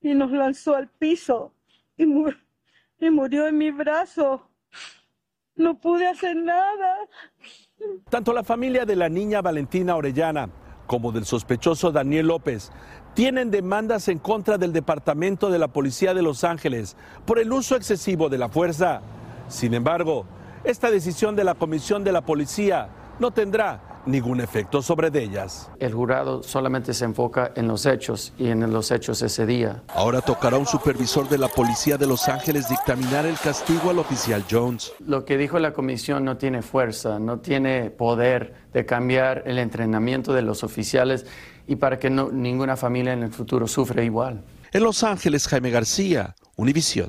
y 0.01 0.15
nos 0.15 0.31
lanzó 0.31 0.75
al 0.75 0.89
piso 0.89 1.53
y, 1.97 2.07
murió 2.07 3.47
en 3.47 3.59
mi 3.59 3.71
brazo. 3.71 4.49
No 5.55 5.79
pude 5.79 6.07
hacer 6.07 6.37
nada. 6.37 6.97
Tanto 8.09 8.33
la 8.33 8.43
familia 8.43 8.85
de 8.85 8.97
la 8.97 9.09
niña 9.09 9.43
Valentina 9.43 9.97
Orellana 9.97 10.49
como 10.87 11.13
del 11.13 11.25
sospechoso 11.25 11.93
Daniel 11.93 12.29
López 12.29 12.73
tienen 13.15 13.51
demandas 13.51 14.09
en 14.09 14.19
contra 14.19 14.59
del 14.59 14.73
Departamento 14.73 15.51
de 15.51 15.59
la 15.59 15.69
Policía 15.69 16.15
de 16.15 16.23
Los 16.23 16.45
Ángeles 16.45 16.97
por 17.27 17.39
el 17.39 17.53
uso 17.53 17.77
excesivo 17.77 18.29
de 18.29 18.39
la 18.39 18.49
fuerza. 18.49 19.03
Sin 19.49 19.75
embargo, 19.75 20.27
esta 20.65 20.91
decisión 20.91 21.35
de 21.35 21.45
la 21.45 21.55
Comisión 21.55 22.05
de 22.05 22.13
la 22.13 22.21
Policía 22.21 22.89
no 23.19 23.31
tendrá 23.31 23.93
ningún 24.07 24.41
efecto 24.41 24.83
sobre 24.83 25.09
ellas. 25.21 25.71
El 25.79 25.93
jurado 25.93 26.43
solamente 26.43 26.95
se 26.95 27.05
enfoca 27.05 27.53
en 27.55 27.69
los 27.69 27.87
hechos 27.87 28.33
y 28.39 28.49
en 28.49 28.73
los 28.73 28.91
hechos 28.91 29.23
ese 29.23 29.47
día. 29.47 29.83
Ahora 29.89 30.21
tocará 30.21 30.57
a 30.57 30.59
un 30.61 30.67
supervisor 30.67 31.29
de 31.29 31.39
la 31.39 31.49
Policía 31.49 31.99
de 31.99 32.07
Los 32.07 32.29
Ángeles 32.29 32.69
dictaminar 32.69 33.27
el 33.27 33.39
castigo 33.39 33.91
al 33.91 33.99
oficial 33.99 34.45
Jones. 34.51 34.93
Lo 35.05 35.25
que 35.25 35.37
dijo 35.37 35.59
la 35.59 35.73
comisión 35.73 36.25
no 36.25 36.37
tiene 36.37 36.63
fuerza, 36.63 37.19
no 37.19 37.41
tiene 37.41 37.91
poder 37.91 38.55
de 38.73 38.87
cambiar 38.87 39.43
el 39.47 39.59
entrenamiento 39.59 40.33
de 40.33 40.43
los 40.43 40.65
oficiales 40.65 41.27
y 41.67 41.77
para 41.77 41.99
que 41.99 42.11
no, 42.11 42.31
ninguna 42.31 42.77
familia 42.77 43.13
en 43.13 43.23
el 43.23 43.33
futuro 43.33 43.69
sufra 43.69 44.03
igual. 44.03 44.43
En 44.73 44.83
Los 44.83 45.05
Ángeles, 45.05 45.47
Jaime 45.49 45.71
García, 45.71 46.35
Univisión. 46.57 47.09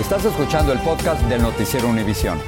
Estás 0.00 0.24
escuchando 0.24 0.72
el 0.72 0.78
podcast 0.78 1.20
del 1.24 1.42
Noticiero 1.42 1.86
Univisión. 1.86 2.40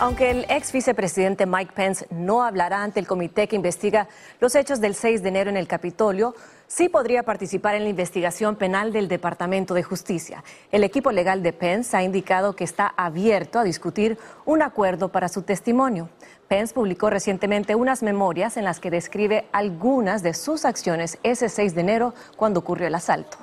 Aunque 0.00 0.30
el 0.30 0.46
ex 0.48 0.72
vicepresidente 0.72 1.46
Mike 1.46 1.72
Pence 1.76 2.06
no 2.10 2.42
hablará 2.42 2.82
ante 2.82 2.98
el 2.98 3.06
comité 3.06 3.46
que 3.46 3.54
investiga 3.54 4.08
los 4.40 4.56
hechos 4.56 4.80
del 4.80 4.96
6 4.96 5.22
de 5.22 5.28
enero 5.28 5.48
en 5.48 5.56
el 5.56 5.68
Capitolio, 5.68 6.34
sí 6.66 6.88
podría 6.88 7.22
participar 7.22 7.76
en 7.76 7.84
la 7.84 7.90
investigación 7.90 8.56
penal 8.56 8.92
del 8.92 9.06
Departamento 9.06 9.74
de 9.74 9.84
Justicia. 9.84 10.42
El 10.72 10.82
equipo 10.82 11.12
legal 11.12 11.42
de 11.44 11.52
Pence 11.52 11.96
ha 11.96 12.02
indicado 12.02 12.56
que 12.56 12.64
está 12.64 12.92
abierto 12.96 13.60
a 13.60 13.64
discutir 13.64 14.18
un 14.44 14.62
acuerdo 14.62 15.10
para 15.10 15.28
su 15.28 15.42
testimonio. 15.42 16.08
Pence 16.48 16.74
publicó 16.74 17.10
recientemente 17.10 17.76
unas 17.76 18.02
memorias 18.02 18.56
en 18.56 18.64
las 18.64 18.80
que 18.80 18.90
describe 18.90 19.46
algunas 19.52 20.24
de 20.24 20.34
sus 20.34 20.64
acciones 20.64 21.18
ese 21.22 21.48
6 21.48 21.76
de 21.76 21.80
enero 21.80 22.14
cuando 22.36 22.58
ocurrió 22.58 22.88
el 22.88 22.94
asalto. 22.96 23.38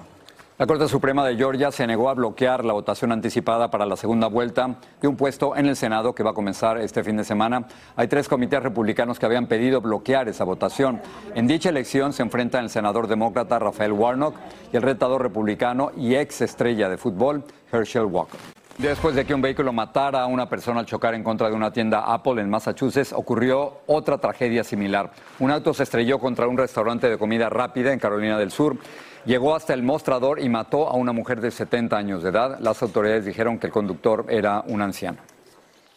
La 0.59 0.65
Corte 0.65 0.87
Suprema 0.87 1.23
de 1.23 1.35
Georgia 1.35 1.71
se 1.71 1.85
negó 1.85 2.09
a 2.09 2.15
bloquear 2.15 2.65
la 2.65 2.73
votación 2.73 3.11
anticipada 3.11 3.69
para 3.69 3.85
la 3.85 3.95
segunda 3.95 4.25
vuelta 4.25 4.77
de 4.99 5.07
un 5.07 5.15
puesto 5.15 5.55
en 5.55 5.67
el 5.67 5.75
Senado 5.75 6.15
que 6.15 6.23
va 6.23 6.31
a 6.31 6.33
comenzar 6.33 6.79
este 6.79 7.03
fin 7.03 7.15
de 7.15 7.23
semana. 7.23 7.67
Hay 7.95 8.07
tres 8.07 8.27
comités 8.27 8.63
republicanos 8.63 9.19
que 9.19 9.27
habían 9.27 9.45
pedido 9.45 9.81
bloquear 9.81 10.27
esa 10.29 10.45
votación. 10.45 10.99
En 11.35 11.45
dicha 11.45 11.69
elección 11.69 12.11
se 12.11 12.23
enfrentan 12.23 12.63
el 12.63 12.71
senador 12.71 13.07
demócrata 13.07 13.59
Rafael 13.59 13.91
Warnock 13.91 14.35
y 14.73 14.77
el 14.77 14.81
retador 14.81 15.21
republicano 15.21 15.91
y 15.95 16.15
ex 16.15 16.41
estrella 16.41 16.89
de 16.89 16.97
fútbol 16.97 17.43
Herschel 17.71 18.05
Walker. 18.05 18.39
Después 18.79 19.13
de 19.13 19.25
que 19.25 19.35
un 19.35 19.41
vehículo 19.41 19.71
matara 19.73 20.23
a 20.23 20.25
una 20.25 20.49
persona 20.49 20.79
al 20.79 20.85
chocar 20.87 21.13
en 21.13 21.23
contra 21.23 21.49
de 21.49 21.55
una 21.55 21.71
tienda 21.71 21.99
Apple 22.13 22.41
en 22.41 22.49
Massachusetts, 22.49 23.13
ocurrió 23.13 23.81
otra 23.85 24.17
tragedia 24.17 24.63
similar. 24.63 25.11
Un 25.39 25.51
auto 25.51 25.73
se 25.73 25.83
estrelló 25.83 26.17
contra 26.17 26.47
un 26.47 26.57
restaurante 26.57 27.09
de 27.09 27.17
comida 27.17 27.47
rápida 27.49 27.93
en 27.93 27.99
Carolina 27.99 28.39
del 28.39 28.51
Sur. 28.51 28.77
Llegó 29.25 29.55
hasta 29.55 29.73
el 29.73 29.83
mostrador 29.83 30.39
y 30.39 30.49
mató 30.49 30.87
a 30.87 30.95
una 30.95 31.11
mujer 31.11 31.41
de 31.41 31.51
70 31.51 31.97
años 31.97 32.23
de 32.23 32.29
edad. 32.29 32.57
Las 32.59 32.81
autoridades 32.81 33.25
dijeron 33.25 33.59
que 33.59 33.67
el 33.67 33.73
conductor 33.73 34.25
era 34.29 34.63
un 34.67 34.81
anciano. 34.81 35.19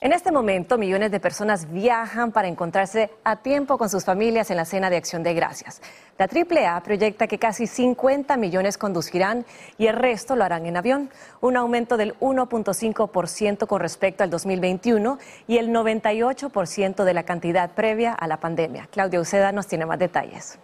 En 0.03 0.15
este 0.15 0.33
momento, 0.33 0.79
millones 0.79 1.11
de 1.11 1.21
personas 1.21 1.71
viajan 1.71 2.33
para 2.33 2.49
encontrarse 2.49 3.11
a 3.23 3.37
tiempo 3.37 3.77
con 3.77 3.91
sus 3.91 4.07
familias 4.07 4.51
en 4.51 4.57
la 4.57 4.65
cena 4.65 4.89
de 4.89 4.97
Acción 4.97 5.23
de 5.23 5.35
Gracias. 5.35 5.83
La 6.17 6.25
AAA 6.25 6.83
proyecta 6.83 7.27
que 7.27 7.39
casi 7.39 7.67
50 7.67 8.39
millones 8.39 8.79
conducirán 8.79 9.45
y 9.77 9.89
el 9.89 9.97
resto 9.97 10.37
lo 10.37 10.45
harán 10.45 10.65
en 10.65 10.79
avión, 10.79 11.11
un 11.43 11.59
aumento 11.59 11.99
del 11.99 12.19
1.5% 12.19 13.67
con 13.67 13.81
respecto 13.81 14.25
al 14.25 14.31
2021 14.31 15.19
y 15.47 15.59
el 15.59 15.69
98% 15.69 17.05
de 17.05 17.15
la 17.15 17.25
cantidad 17.25 17.71
previa 17.73 18.15
a 18.15 18.27
la 18.27 18.41
pandemia. 18.41 18.89
Claudia 18.91 19.21
Uceda 19.21 19.53
nos 19.53 19.67
tiene 19.67 19.85
más 19.85 19.99
detalles. 19.99 20.59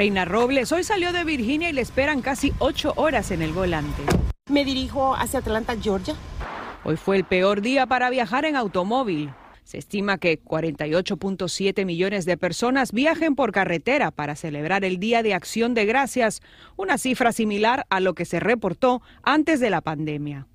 Reina 0.00 0.24
Robles 0.24 0.72
hoy 0.72 0.82
salió 0.82 1.12
de 1.12 1.24
Virginia 1.24 1.68
y 1.68 1.74
le 1.74 1.82
esperan 1.82 2.22
casi 2.22 2.54
ocho 2.58 2.94
horas 2.96 3.30
en 3.32 3.42
el 3.42 3.52
volante. 3.52 4.02
Me 4.50 4.64
dirijo 4.64 5.14
hacia 5.14 5.40
Atlanta, 5.40 5.76
Georgia. 5.78 6.14
Hoy 6.84 6.96
fue 6.96 7.18
el 7.18 7.24
peor 7.24 7.60
día 7.60 7.84
para 7.84 8.08
viajar 8.08 8.46
en 8.46 8.56
automóvil. 8.56 9.30
Se 9.62 9.76
estima 9.76 10.16
que 10.16 10.42
48.7 10.42 11.84
millones 11.84 12.24
de 12.24 12.38
personas 12.38 12.92
viajen 12.92 13.34
por 13.34 13.52
carretera 13.52 14.10
para 14.10 14.36
celebrar 14.36 14.86
el 14.86 14.98
Día 15.00 15.22
de 15.22 15.34
Acción 15.34 15.74
de 15.74 15.84
Gracias, 15.84 16.40
una 16.78 16.96
cifra 16.96 17.30
similar 17.30 17.84
a 17.90 18.00
lo 18.00 18.14
que 18.14 18.24
se 18.24 18.40
reportó 18.40 19.02
antes 19.22 19.60
de 19.60 19.68
la 19.68 19.82
pandemia. 19.82 20.46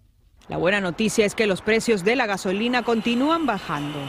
La 0.47 0.57
buena 0.57 0.81
noticia 0.81 1.23
es 1.23 1.35
que 1.35 1.45
los 1.45 1.61
precios 1.61 2.03
de 2.03 2.15
la 2.15 2.25
gasolina 2.25 2.81
continúan 2.81 3.45
bajando. 3.45 3.99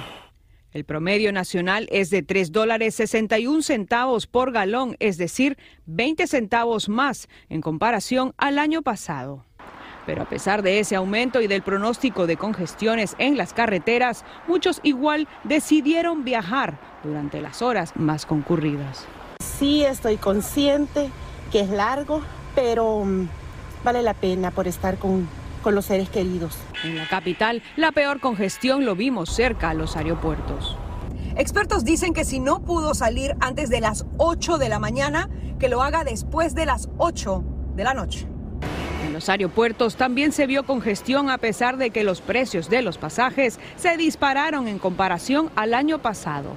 El 0.76 0.84
promedio 0.84 1.32
nacional 1.32 1.88
es 1.90 2.10
de 2.10 2.22
3 2.22 2.52
dólares 2.52 2.96
61 2.96 3.62
centavos 3.62 4.26
por 4.26 4.52
galón, 4.52 4.94
es 5.00 5.16
decir, 5.16 5.56
20 5.86 6.26
centavos 6.26 6.90
más 6.90 7.30
en 7.48 7.62
comparación 7.62 8.34
al 8.36 8.58
año 8.58 8.82
pasado. 8.82 9.46
Pero 10.04 10.20
a 10.20 10.28
pesar 10.28 10.60
de 10.60 10.78
ese 10.78 10.94
aumento 10.94 11.40
y 11.40 11.46
del 11.46 11.62
pronóstico 11.62 12.26
de 12.26 12.36
congestiones 12.36 13.16
en 13.16 13.38
las 13.38 13.54
carreteras, 13.54 14.22
muchos 14.46 14.80
igual 14.82 15.28
decidieron 15.44 16.24
viajar 16.24 16.78
durante 17.02 17.40
las 17.40 17.62
horas 17.62 17.96
más 17.96 18.26
concurridas. 18.26 19.06
Sí, 19.40 19.82
estoy 19.82 20.18
consciente 20.18 21.08
que 21.52 21.60
es 21.60 21.70
largo, 21.70 22.20
pero 22.54 23.02
mm, 23.02 23.28
vale 23.82 24.02
la 24.02 24.12
pena 24.12 24.50
por 24.50 24.68
estar 24.68 24.98
con 24.98 25.26
con 25.66 25.74
los 25.74 25.86
seres 25.86 26.08
queridos. 26.08 26.56
En 26.84 26.96
la 26.96 27.08
capital, 27.08 27.60
la 27.74 27.90
peor 27.90 28.20
congestión 28.20 28.84
lo 28.84 28.94
vimos 28.94 29.34
cerca 29.34 29.70
a 29.70 29.74
los 29.74 29.96
aeropuertos. 29.96 30.76
Expertos 31.34 31.84
dicen 31.84 32.14
que 32.14 32.24
si 32.24 32.38
no 32.38 32.60
pudo 32.60 32.94
salir 32.94 33.34
antes 33.40 33.68
de 33.68 33.80
las 33.80 34.06
8 34.18 34.58
de 34.58 34.68
la 34.68 34.78
mañana, 34.78 35.28
que 35.58 35.68
lo 35.68 35.82
haga 35.82 36.04
después 36.04 36.54
de 36.54 36.66
las 36.66 36.88
8 36.98 37.42
de 37.74 37.82
la 37.82 37.94
noche. 37.94 38.28
En 39.04 39.12
los 39.12 39.28
aeropuertos 39.28 39.96
también 39.96 40.30
se 40.30 40.46
vio 40.46 40.64
congestión 40.64 41.30
a 41.30 41.38
pesar 41.38 41.78
de 41.78 41.90
que 41.90 42.04
los 42.04 42.20
precios 42.20 42.70
de 42.70 42.82
los 42.82 42.96
pasajes 42.96 43.58
se 43.74 43.96
dispararon 43.96 44.68
en 44.68 44.78
comparación 44.78 45.50
al 45.56 45.74
año 45.74 46.00
pasado. 46.00 46.52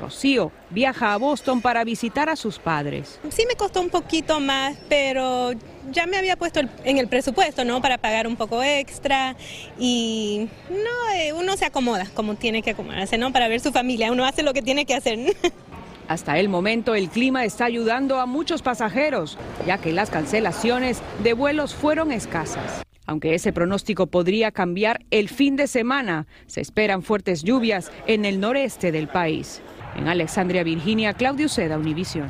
Rocío 0.00 0.50
viaja 0.70 1.12
a 1.12 1.16
Boston 1.16 1.60
para 1.60 1.84
visitar 1.84 2.28
a 2.28 2.36
sus 2.36 2.58
padres. 2.58 3.20
Sí 3.30 3.44
me 3.46 3.54
costó 3.54 3.80
un 3.80 3.90
poquito 3.90 4.40
más, 4.40 4.76
pero 4.88 5.52
ya 5.90 6.06
me 6.06 6.16
había 6.16 6.36
puesto 6.36 6.60
en 6.84 6.98
el 6.98 7.08
presupuesto, 7.08 7.64
¿no? 7.64 7.80
Para 7.80 7.98
pagar 7.98 8.26
un 8.26 8.36
poco 8.36 8.62
extra 8.62 9.36
y 9.78 10.48
no, 10.70 11.14
eh, 11.14 11.32
uno 11.32 11.56
se 11.56 11.66
acomoda 11.66 12.06
como 12.14 12.34
tiene 12.34 12.62
que 12.62 12.70
acomodarse, 12.70 13.18
¿no? 13.18 13.32
Para 13.32 13.48
ver 13.48 13.60
su 13.60 13.72
familia, 13.72 14.10
uno 14.10 14.24
hace 14.24 14.42
lo 14.42 14.52
que 14.52 14.62
tiene 14.62 14.86
que 14.86 14.94
hacer. 14.94 15.18
Hasta 16.08 16.40
el 16.40 16.48
momento 16.48 16.96
el 16.96 17.08
clima 17.08 17.44
está 17.44 17.66
ayudando 17.66 18.18
a 18.18 18.26
muchos 18.26 18.62
pasajeros, 18.62 19.38
ya 19.64 19.78
que 19.78 19.92
las 19.92 20.10
cancelaciones 20.10 21.02
de 21.22 21.34
vuelos 21.34 21.72
fueron 21.72 22.10
escasas. 22.10 22.82
Aunque 23.06 23.34
ese 23.34 23.52
pronóstico 23.52 24.08
podría 24.08 24.50
cambiar 24.50 25.04
el 25.10 25.28
fin 25.28 25.56
de 25.56 25.66
semana, 25.66 26.26
se 26.46 26.60
esperan 26.60 27.02
fuertes 27.02 27.42
lluvias 27.42 27.92
en 28.06 28.24
el 28.24 28.40
noreste 28.40 28.92
del 28.92 29.06
país. 29.08 29.60
En 29.96 30.08
Alexandria, 30.08 30.62
Virginia, 30.62 31.12
Claudio 31.14 31.48
Seda, 31.48 31.76
Univision. 31.76 32.28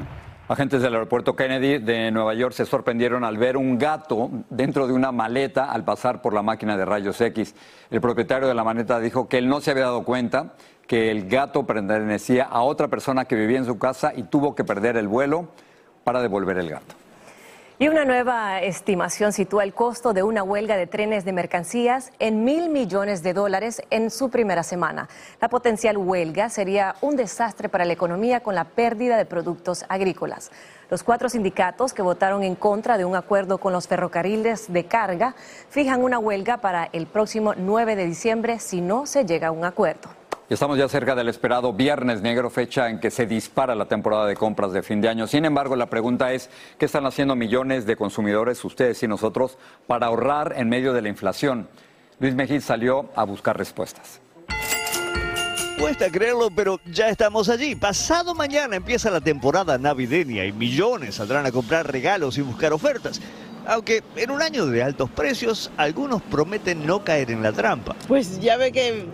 Agentes 0.48 0.82
del 0.82 0.94
aeropuerto 0.94 1.36
Kennedy 1.36 1.78
de 1.78 2.10
Nueva 2.10 2.34
York 2.34 2.54
se 2.54 2.66
sorprendieron 2.66 3.22
al 3.22 3.38
ver 3.38 3.56
un 3.56 3.78
gato 3.78 4.30
dentro 4.50 4.88
de 4.88 4.92
una 4.92 5.12
maleta 5.12 5.70
al 5.70 5.84
pasar 5.84 6.20
por 6.20 6.34
la 6.34 6.42
máquina 6.42 6.76
de 6.76 6.84
rayos 6.84 7.20
X. 7.20 7.54
El 7.88 8.00
propietario 8.00 8.48
de 8.48 8.54
la 8.54 8.64
maleta 8.64 8.98
dijo 8.98 9.28
que 9.28 9.38
él 9.38 9.48
no 9.48 9.60
se 9.60 9.70
había 9.70 9.84
dado 9.84 10.02
cuenta 10.02 10.54
que 10.88 11.12
el 11.12 11.28
gato 11.28 11.66
pertenecía 11.66 12.44
a 12.44 12.62
otra 12.62 12.88
persona 12.88 13.26
que 13.26 13.36
vivía 13.36 13.58
en 13.58 13.64
su 13.64 13.78
casa 13.78 14.12
y 14.16 14.24
tuvo 14.24 14.56
que 14.56 14.64
perder 14.64 14.96
el 14.96 15.06
vuelo 15.06 15.50
para 16.02 16.20
devolver 16.20 16.58
el 16.58 16.68
gato. 16.68 16.96
Y 17.82 17.88
una 17.88 18.04
nueva 18.04 18.60
estimación 18.60 19.32
sitúa 19.32 19.64
el 19.64 19.72
costo 19.72 20.12
de 20.12 20.22
una 20.22 20.42
huelga 20.42 20.76
de 20.76 20.86
trenes 20.86 21.24
de 21.24 21.32
mercancías 21.32 22.12
en 22.18 22.44
mil 22.44 22.68
millones 22.68 23.22
de 23.22 23.32
dólares 23.32 23.80
en 23.88 24.10
su 24.10 24.28
primera 24.28 24.62
semana. 24.62 25.08
La 25.40 25.48
potencial 25.48 25.96
huelga 25.96 26.50
sería 26.50 26.94
un 27.00 27.16
desastre 27.16 27.70
para 27.70 27.86
la 27.86 27.94
economía 27.94 28.40
con 28.40 28.54
la 28.54 28.64
pérdida 28.64 29.16
de 29.16 29.24
productos 29.24 29.86
agrícolas. 29.88 30.50
Los 30.90 31.02
cuatro 31.02 31.30
sindicatos 31.30 31.94
que 31.94 32.02
votaron 32.02 32.42
en 32.42 32.54
contra 32.54 32.98
de 32.98 33.06
un 33.06 33.16
acuerdo 33.16 33.56
con 33.56 33.72
los 33.72 33.88
ferrocarriles 33.88 34.70
de 34.70 34.84
carga 34.84 35.34
fijan 35.70 36.02
una 36.02 36.18
huelga 36.18 36.58
para 36.58 36.90
el 36.92 37.06
próximo 37.06 37.54
9 37.56 37.96
de 37.96 38.04
diciembre 38.04 38.58
si 38.58 38.82
no 38.82 39.06
se 39.06 39.24
llega 39.24 39.48
a 39.48 39.52
un 39.52 39.64
acuerdo. 39.64 40.19
Estamos 40.50 40.76
ya 40.78 40.88
cerca 40.88 41.14
del 41.14 41.28
esperado 41.28 41.72
Viernes 41.72 42.22
Negro, 42.22 42.50
fecha 42.50 42.90
en 42.90 42.98
que 42.98 43.12
se 43.12 43.24
dispara 43.24 43.76
la 43.76 43.84
temporada 43.84 44.26
de 44.26 44.34
compras 44.34 44.72
de 44.72 44.82
fin 44.82 45.00
de 45.00 45.08
año. 45.08 45.28
Sin 45.28 45.44
embargo, 45.44 45.76
la 45.76 45.86
pregunta 45.86 46.32
es, 46.32 46.50
¿qué 46.76 46.86
están 46.86 47.06
haciendo 47.06 47.36
millones 47.36 47.86
de 47.86 47.94
consumidores, 47.94 48.64
ustedes 48.64 49.00
y 49.04 49.06
nosotros, 49.06 49.58
para 49.86 50.08
ahorrar 50.08 50.54
en 50.56 50.68
medio 50.68 50.92
de 50.92 51.02
la 51.02 51.08
inflación? 51.08 51.68
Luis 52.18 52.34
Mejía 52.34 52.60
salió 52.60 53.10
a 53.14 53.22
buscar 53.22 53.56
respuestas. 53.56 54.20
Cuesta 55.78 56.10
creerlo, 56.10 56.50
pero 56.50 56.80
ya 56.84 57.10
estamos 57.10 57.48
allí. 57.48 57.76
Pasado 57.76 58.34
mañana 58.34 58.74
empieza 58.74 59.08
la 59.08 59.20
temporada 59.20 59.78
navideña 59.78 60.44
y 60.46 60.50
millones 60.50 61.14
saldrán 61.14 61.46
a 61.46 61.52
comprar 61.52 61.92
regalos 61.92 62.36
y 62.38 62.42
buscar 62.42 62.72
ofertas. 62.72 63.20
Aunque 63.68 64.02
en 64.16 64.32
un 64.32 64.42
año 64.42 64.66
de 64.66 64.82
altos 64.82 65.10
precios, 65.10 65.70
algunos 65.76 66.20
prometen 66.22 66.84
no 66.84 67.04
caer 67.04 67.30
en 67.30 67.40
la 67.40 67.52
trampa. 67.52 67.94
Pues 68.08 68.40
ya 68.40 68.56
ve 68.56 68.72
que 68.72 69.06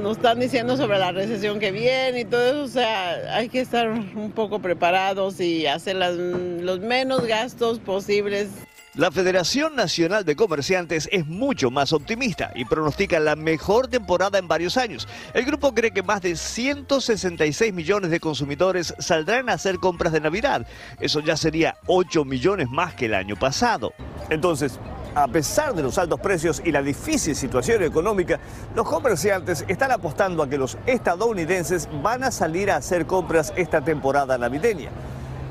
nos 0.00 0.16
están 0.16 0.40
diciendo 0.40 0.76
sobre 0.76 0.98
la 0.98 1.12
recesión 1.12 1.58
que 1.58 1.72
viene 1.72 2.20
y 2.20 2.24
todo 2.24 2.44
eso, 2.44 2.62
o 2.62 2.68
sea, 2.68 3.36
hay 3.36 3.48
que 3.48 3.60
estar 3.60 3.88
un 3.88 4.32
poco 4.34 4.60
preparados 4.60 5.40
y 5.40 5.66
hacer 5.66 5.96
los 5.96 6.80
menos 6.80 7.26
gastos 7.26 7.78
posibles. 7.78 8.48
La 8.96 9.10
Federación 9.10 9.74
Nacional 9.74 10.24
de 10.24 10.36
Comerciantes 10.36 11.08
es 11.10 11.26
mucho 11.26 11.72
más 11.72 11.92
optimista 11.92 12.52
y 12.54 12.64
pronostica 12.64 13.18
la 13.18 13.34
mejor 13.34 13.88
temporada 13.88 14.38
en 14.38 14.46
varios 14.46 14.76
años. 14.76 15.08
El 15.32 15.44
grupo 15.44 15.74
cree 15.74 15.90
que 15.90 16.04
más 16.04 16.22
de 16.22 16.36
166 16.36 17.74
millones 17.74 18.12
de 18.12 18.20
consumidores 18.20 18.94
saldrán 19.00 19.48
a 19.48 19.54
hacer 19.54 19.80
compras 19.80 20.12
de 20.12 20.20
Navidad. 20.20 20.64
Eso 21.00 21.18
ya 21.18 21.36
sería 21.36 21.76
8 21.88 22.24
millones 22.24 22.70
más 22.70 22.94
que 22.94 23.06
el 23.06 23.14
año 23.14 23.34
pasado. 23.34 23.92
Entonces, 24.30 24.78
a 25.14 25.28
pesar 25.28 25.74
de 25.74 25.82
los 25.82 25.96
altos 25.98 26.20
precios 26.20 26.60
y 26.64 26.72
la 26.72 26.82
difícil 26.82 27.36
situación 27.36 27.82
económica, 27.82 28.38
los 28.74 28.88
comerciantes 28.88 29.64
están 29.68 29.92
apostando 29.92 30.42
a 30.42 30.48
que 30.48 30.58
los 30.58 30.76
estadounidenses 30.86 31.88
van 32.02 32.24
a 32.24 32.30
salir 32.30 32.70
a 32.70 32.76
hacer 32.76 33.06
compras 33.06 33.52
esta 33.56 33.80
temporada 33.80 34.36
navideña. 34.38 34.90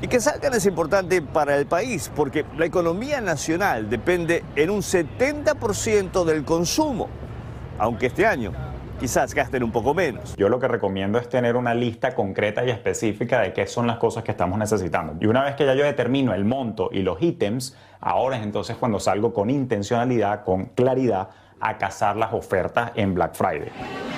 Y 0.02 0.08
que 0.08 0.20
salgan 0.20 0.52
es 0.52 0.66
importante 0.66 1.22
para 1.22 1.56
el 1.56 1.66
país 1.66 2.10
porque 2.14 2.44
la 2.58 2.66
economía 2.66 3.20
nacional 3.20 3.88
depende 3.88 4.44
en 4.54 4.68
un 4.68 4.82
70% 4.82 6.24
del 6.24 6.44
consumo, 6.44 7.08
aunque 7.78 8.06
este 8.06 8.26
año 8.26 8.52
quizás 9.04 9.34
gasten 9.34 9.62
un 9.62 9.70
poco 9.70 9.92
menos. 9.92 10.34
Yo 10.38 10.48
lo 10.48 10.58
que 10.58 10.66
recomiendo 10.66 11.18
es 11.18 11.28
tener 11.28 11.56
una 11.56 11.74
lista 11.74 12.14
concreta 12.14 12.64
y 12.64 12.70
específica 12.70 13.42
de 13.42 13.52
qué 13.52 13.66
son 13.66 13.86
las 13.86 13.98
cosas 13.98 14.24
que 14.24 14.30
estamos 14.30 14.58
necesitando. 14.58 15.14
Y 15.20 15.26
una 15.26 15.44
vez 15.44 15.56
que 15.56 15.66
ya 15.66 15.74
yo 15.74 15.84
determino 15.84 16.32
el 16.32 16.46
monto 16.46 16.88
y 16.90 17.02
los 17.02 17.20
ítems, 17.20 17.76
ahora 18.00 18.38
es 18.38 18.42
entonces 18.42 18.78
cuando 18.78 18.98
salgo 18.98 19.34
con 19.34 19.50
intencionalidad, 19.50 20.42
con 20.42 20.70
claridad, 20.74 21.28
a 21.60 21.76
cazar 21.76 22.16
las 22.16 22.32
ofertas 22.32 22.92
en 22.94 23.12
Black 23.12 23.34
Friday. 23.34 23.68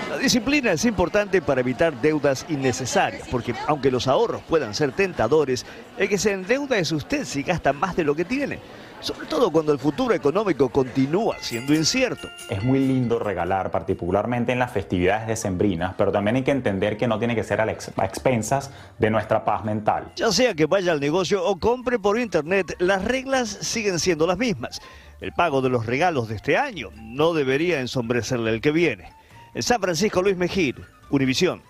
La 0.09 0.19
disciplina 0.19 0.71
es 0.71 0.85
importante 0.85 1.43
para 1.43 1.63
evitar 1.63 2.01
deudas 2.01 2.47
innecesarias, 2.49 3.27
porque 3.29 3.57
aunque 3.67 3.91
los 3.91 4.07
ahorros 4.07 4.43
puedan 4.43 4.73
ser 4.73 4.93
tentadores, 4.93 5.67
el 5.99 6.09
que 6.09 6.17
se 6.17 6.31
endeuda 6.31 6.79
es 6.79 6.93
usted 6.93 7.25
si 7.25 7.43
gasta 7.43 7.73
más 7.73 7.97
de 7.97 8.05
lo 8.05 8.15
que 8.15 8.25
tiene 8.25 8.61
sobre 9.01 9.27
todo 9.27 9.51
cuando 9.51 9.73
el 9.73 9.79
futuro 9.79 10.15
económico 10.15 10.69
continúa 10.69 11.37
siendo 11.41 11.75
incierto. 11.75 12.29
Es 12.49 12.63
muy 12.63 12.79
lindo 12.79 13.19
regalar, 13.19 13.71
particularmente 13.71 14.53
en 14.53 14.59
las 14.59 14.73
festividades 14.73 15.27
decembrinas, 15.27 15.95
pero 15.97 16.13
también 16.13 16.37
hay 16.37 16.43
que 16.43 16.51
entender 16.51 16.97
que 16.97 17.07
no 17.07 17.19
tiene 17.19 17.35
que 17.35 17.45
ser 17.45 17.61
a, 17.61 17.71
expensas 17.71 18.71
de 18.99 19.11
nuestra 19.11 19.45
paz 19.45 19.65
mental. 19.65 20.13
Ya 20.17 20.33
sea 20.33 20.55
que 20.55 20.67
vaya 20.67 20.93
al 20.93 21.01
negocio 21.01 21.45
o 21.45 21.59
compre 21.59 21.99
por 21.99 22.19
internet, 22.19 22.77
las 22.79 23.05
reglas 23.05 23.49
siguen 23.49 23.99
siendo 23.99 24.27
las 24.27 24.39
mismas. 24.39 24.81
El 25.21 25.33
pago 25.33 25.63
de 25.63 25.71
los 25.71 25.87
regalos 25.87 26.29
de 26.29 26.37
este 26.37 26.57
año 26.57 26.91
no 26.95 27.33
debería 27.33 27.81
ensombrecerle 27.81 28.51
el 28.51 28.61
que 28.61 28.71
viene. 28.71 29.13
En 29.55 29.63
San 29.63 29.81
Francisco, 29.81 30.23
Luis 30.23 30.37
Mejir, 30.37 30.77
Univisión. 31.11 31.63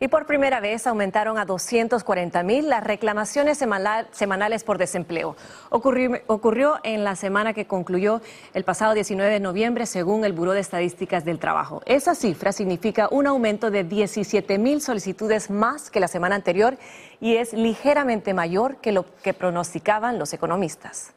Y 0.00 0.08
por 0.08 0.26
primera 0.26 0.60
vez 0.60 0.86
aumentaron 0.86 1.38
a 1.38 1.44
240 1.44 2.42
mil 2.42 2.68
las 2.68 2.82
reclamaciones 2.84 3.58
semanales 3.58 4.64
por 4.64 4.78
desempleo. 4.78 5.36
Ocurrió, 5.70 6.20
ocurrió, 6.26 6.80
en 6.82 7.04
la 7.04 7.16
semana 7.16 7.52
que 7.52 7.66
concluyó 7.66 8.20
el 8.54 8.64
pasado 8.64 8.94
19 8.94 9.30
de 9.30 9.40
noviembre, 9.40 9.86
según 9.86 10.24
el 10.24 10.32
Buró 10.32 10.52
de 10.52 10.60
Estadísticas 10.60 11.24
del 11.24 11.38
Trabajo. 11.38 11.82
Esa 11.86 12.14
cifra 12.14 12.52
significa 12.52 13.08
un 13.10 13.26
aumento 13.26 13.70
de 13.70 13.84
17 13.84 14.58
mil 14.58 14.80
solicitudes 14.80 15.50
más 15.50 15.90
que 15.90 16.00
la 16.00 16.08
semana 16.08 16.34
anterior 16.34 16.76
y 17.20 17.36
es 17.36 17.52
ligeramente 17.52 18.34
mayor 18.34 18.76
que 18.76 18.92
lo 18.92 19.06
que 19.22 19.32
pronosticaban 19.32 20.18
los 20.18 20.32
economistas. 20.32 21.14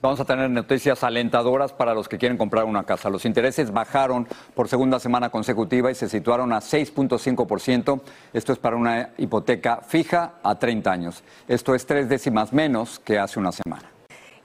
Vamos 0.00 0.20
a 0.20 0.24
tener 0.24 0.48
noticias 0.48 1.02
alentadoras 1.02 1.72
para 1.72 1.92
los 1.92 2.08
que 2.08 2.18
quieren 2.18 2.38
comprar 2.38 2.64
una 2.64 2.84
casa. 2.84 3.10
Los 3.10 3.24
intereses 3.24 3.72
bajaron 3.72 4.28
por 4.54 4.68
segunda 4.68 5.00
semana 5.00 5.30
consecutiva 5.30 5.90
y 5.90 5.96
se 5.96 6.08
situaron 6.08 6.52
a 6.52 6.58
6.5%. 6.58 8.00
Esto 8.32 8.52
es 8.52 8.58
para 8.60 8.76
una 8.76 9.10
hipoteca 9.18 9.80
fija 9.84 10.34
a 10.44 10.54
30 10.54 10.92
años. 10.92 11.24
Esto 11.48 11.74
es 11.74 11.84
tres 11.84 12.08
décimas 12.08 12.52
menos 12.52 13.00
que 13.00 13.18
hace 13.18 13.40
una 13.40 13.50
semana. 13.50 13.97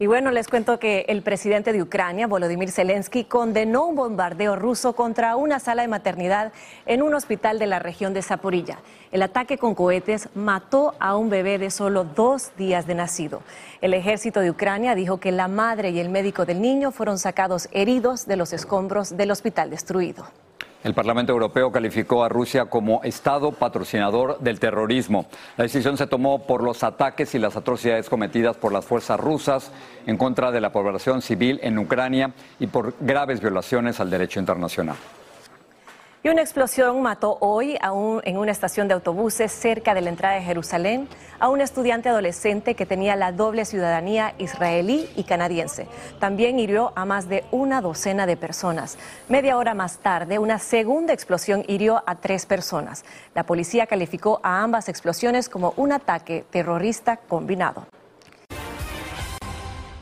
Y 0.03 0.05
bueno, 0.05 0.31
les 0.31 0.49
cuento 0.49 0.79
que 0.79 1.05
el 1.07 1.21
presidente 1.21 1.71
de 1.71 1.81
Ucrania, 1.81 2.27
Volodymyr 2.27 2.69
Zelensky, 2.69 3.23
condenó 3.23 3.85
un 3.85 3.95
bombardeo 3.95 4.57
ruso 4.57 4.97
contra 4.97 5.37
una 5.37 5.61
sala 5.61 5.83
de 5.83 5.87
maternidad 5.87 6.51
en 6.85 7.01
un 7.01 7.13
hospital 7.13 7.57
de 7.57 7.67
la 7.67 7.79
región 7.79 8.13
de 8.13 8.21
Zaporilla. 8.21 8.79
El 9.13 9.21
ataque 9.21 9.57
con 9.57 9.75
cohetes 9.75 10.27
mató 10.35 10.93
a 10.99 11.15
un 11.15 11.29
bebé 11.29 11.57
de 11.57 11.71
solo 11.71 12.03
dos 12.03 12.51
días 12.57 12.85
de 12.85 12.95
nacido. 12.95 13.43
El 13.79 13.93
ejército 13.93 14.41
de 14.41 14.51
Ucrania 14.51 14.93
dijo 14.93 15.21
que 15.21 15.31
la 15.31 15.47
madre 15.47 15.91
y 15.91 16.01
el 16.01 16.09
médico 16.09 16.45
del 16.45 16.61
niño 16.61 16.91
fueron 16.91 17.17
sacados 17.17 17.69
heridos 17.71 18.25
de 18.25 18.35
los 18.35 18.51
escombros 18.51 19.15
del 19.15 19.31
hospital 19.31 19.69
destruido. 19.69 20.25
El 20.83 20.93
Parlamento 20.93 21.31
Europeo 21.31 21.71
calificó 21.71 22.25
a 22.25 22.29
Rusia 22.29 22.65
como 22.65 23.01
Estado 23.03 23.53
patrocinador 23.53 24.39
del 24.39 24.59
terrorismo. 24.59 25.27
La 25.55 25.63
decisión 25.63 25.97
se 25.97 26.07
tomó 26.07 26.45
por 26.45 26.61
los 26.61 26.83
ataques 26.83 27.33
y 27.35 27.39
las 27.39 27.55
atrocidades 27.55 28.09
cometidas 28.09 28.57
por 28.57 28.73
las 28.73 28.83
fuerzas 28.83 29.17
rusas 29.17 29.71
en 30.05 30.17
contra 30.17 30.51
de 30.51 30.59
la 30.59 30.73
población 30.73 31.21
civil 31.21 31.61
en 31.63 31.79
Ucrania 31.79 32.33
y 32.59 32.67
por 32.67 32.95
graves 32.99 33.39
violaciones 33.39 34.01
al 34.01 34.09
derecho 34.09 34.41
internacional. 34.41 34.97
Y 36.25 36.29
una 36.29 36.41
explosión 36.41 37.01
mató 37.01 37.37
hoy 37.41 37.77
en 37.81 38.37
una 38.37 38.51
estación 38.53 38.87
de 38.87 38.93
autobuses 38.93 39.51
cerca 39.51 39.93
de 39.93 39.99
la 39.99 40.09
entrada 40.09 40.35
de 40.35 40.41
Jerusalén 40.41 41.09
a 41.37 41.49
un 41.49 41.59
estudiante 41.59 42.07
adolescente 42.07 42.75
que 42.75 42.85
tenía 42.85 43.17
la 43.17 43.33
doble 43.33 43.65
ciudadanía 43.65 44.33
israelí 44.37 45.09
y 45.17 45.25
canadiense. 45.25 45.85
También 46.21 46.59
hirió 46.59 46.93
a 46.95 47.03
más 47.03 47.27
de 47.27 47.43
una 47.51 47.81
docena 47.81 48.25
de 48.25 48.37
personas. 48.37 48.97
Media 49.27 49.57
hora 49.57 49.73
más 49.73 49.97
tarde, 49.97 50.39
una 50.39 50.59
segunda 50.59 51.11
explosión 51.11 51.65
hirió 51.67 52.01
a 52.05 52.15
tres 52.15 52.45
personas. 52.45 53.03
La 53.35 53.43
policía 53.43 53.85
calificó 53.85 54.39
a 54.43 54.63
ambas 54.63 54.87
explosiones 54.87 55.49
como 55.49 55.73
un 55.75 55.91
ataque 55.91 56.45
terrorista 56.51 57.17
combinado. 57.17 57.85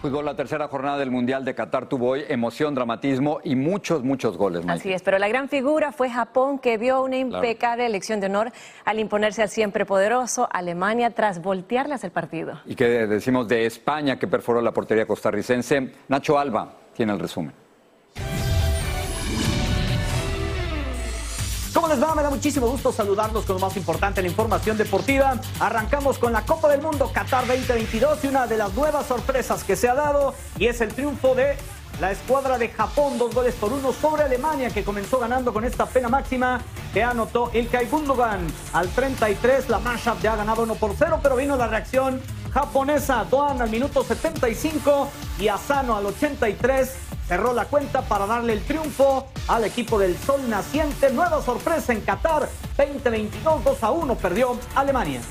Fútbol, 0.01 0.25
la 0.25 0.35
tercera 0.35 0.67
jornada 0.67 0.97
del 0.97 1.11
Mundial 1.11 1.45
de 1.45 1.53
Qatar 1.53 1.87
tuvo 1.87 2.09
hoy 2.09 2.23
emoción, 2.27 2.73
dramatismo 2.73 3.39
y 3.43 3.55
muchos, 3.55 4.03
muchos 4.03 4.35
goles. 4.35 4.63
Así 4.67 4.91
es, 4.91 5.03
pero 5.03 5.19
la 5.19 5.27
gran 5.27 5.47
figura 5.47 5.91
fue 5.91 6.09
Japón, 6.09 6.57
que 6.57 6.79
vio 6.79 7.03
una 7.03 7.17
impecable 7.17 7.85
elección 7.85 8.19
de 8.19 8.25
honor 8.25 8.51
al 8.83 8.97
imponerse 8.97 9.43
al 9.43 9.49
siempre 9.49 9.85
poderoso 9.85 10.49
Alemania 10.51 11.11
tras 11.11 11.39
voltearles 11.43 12.03
el 12.03 12.09
partido. 12.09 12.59
¿Y 12.65 12.73
qué 12.73 13.05
decimos 13.05 13.47
de 13.47 13.67
España, 13.67 14.17
que 14.17 14.25
perforó 14.25 14.59
la 14.59 14.71
portería 14.71 15.05
costarricense? 15.05 15.91
Nacho 16.07 16.39
Alba 16.39 16.73
tiene 16.95 17.13
el 17.13 17.19
resumen. 17.19 17.53
¿Cómo 21.73 21.87
les 21.87 22.03
va? 22.03 22.13
Me 22.15 22.21
da 22.21 22.29
muchísimo 22.29 22.67
gusto 22.67 22.91
saludarlos 22.91 23.45
con 23.45 23.55
lo 23.55 23.61
más 23.61 23.77
importante, 23.77 24.21
la 24.21 24.27
información 24.27 24.77
deportiva. 24.77 25.39
Arrancamos 25.59 26.19
con 26.19 26.33
la 26.33 26.45
Copa 26.45 26.67
del 26.67 26.81
Mundo 26.81 27.09
Qatar 27.13 27.47
2022 27.47 28.25
y 28.25 28.27
una 28.27 28.45
de 28.45 28.57
las 28.57 28.73
nuevas 28.73 29.05
sorpresas 29.05 29.63
que 29.63 29.77
se 29.77 29.87
ha 29.87 29.95
dado 29.95 30.33
y 30.57 30.67
es 30.67 30.81
el 30.81 30.93
triunfo 30.93 31.33
de 31.33 31.55
la 32.01 32.11
escuadra 32.11 32.57
de 32.57 32.67
Japón, 32.69 33.17
dos 33.17 33.33
goles 33.33 33.55
por 33.55 33.71
uno 33.71 33.93
sobre 33.93 34.23
Alemania, 34.23 34.69
que 34.69 34.83
comenzó 34.83 35.19
ganando 35.19 35.53
con 35.53 35.63
esta 35.63 35.85
pena 35.85 36.09
máxima 36.09 36.59
que 36.93 37.03
anotó 37.03 37.51
el 37.53 37.69
Gundogan 37.89 38.47
al 38.73 38.89
33. 38.89 39.69
La 39.69 39.79
Mashup 39.79 40.21
ya 40.21 40.33
ha 40.33 40.35
ganado 40.35 40.63
1 40.63 40.75
por 40.75 40.93
0, 40.97 41.19
pero 41.23 41.37
vino 41.37 41.55
la 41.55 41.67
reacción 41.67 42.19
japonesa. 42.53 43.25
Doan 43.29 43.61
al 43.61 43.69
minuto 43.69 44.03
75 44.03 45.09
y 45.39 45.47
Asano 45.47 45.95
al 45.95 46.05
83 46.07 47.10
cerró 47.31 47.53
la 47.53 47.63
cuenta 47.63 48.01
para 48.01 48.25
darle 48.25 48.51
el 48.51 48.61
triunfo 48.61 49.25
al 49.47 49.63
equipo 49.63 49.97
del 49.97 50.17
Sol 50.17 50.49
Naciente. 50.49 51.09
Nueva 51.13 51.41
sorpresa 51.41 51.93
en 51.93 52.01
Qatar, 52.01 52.49
2022, 52.75 53.63
2 53.63 53.83
a 53.83 53.91
1 53.91 54.15
perdió 54.15 54.59
Alemania. 54.75 55.21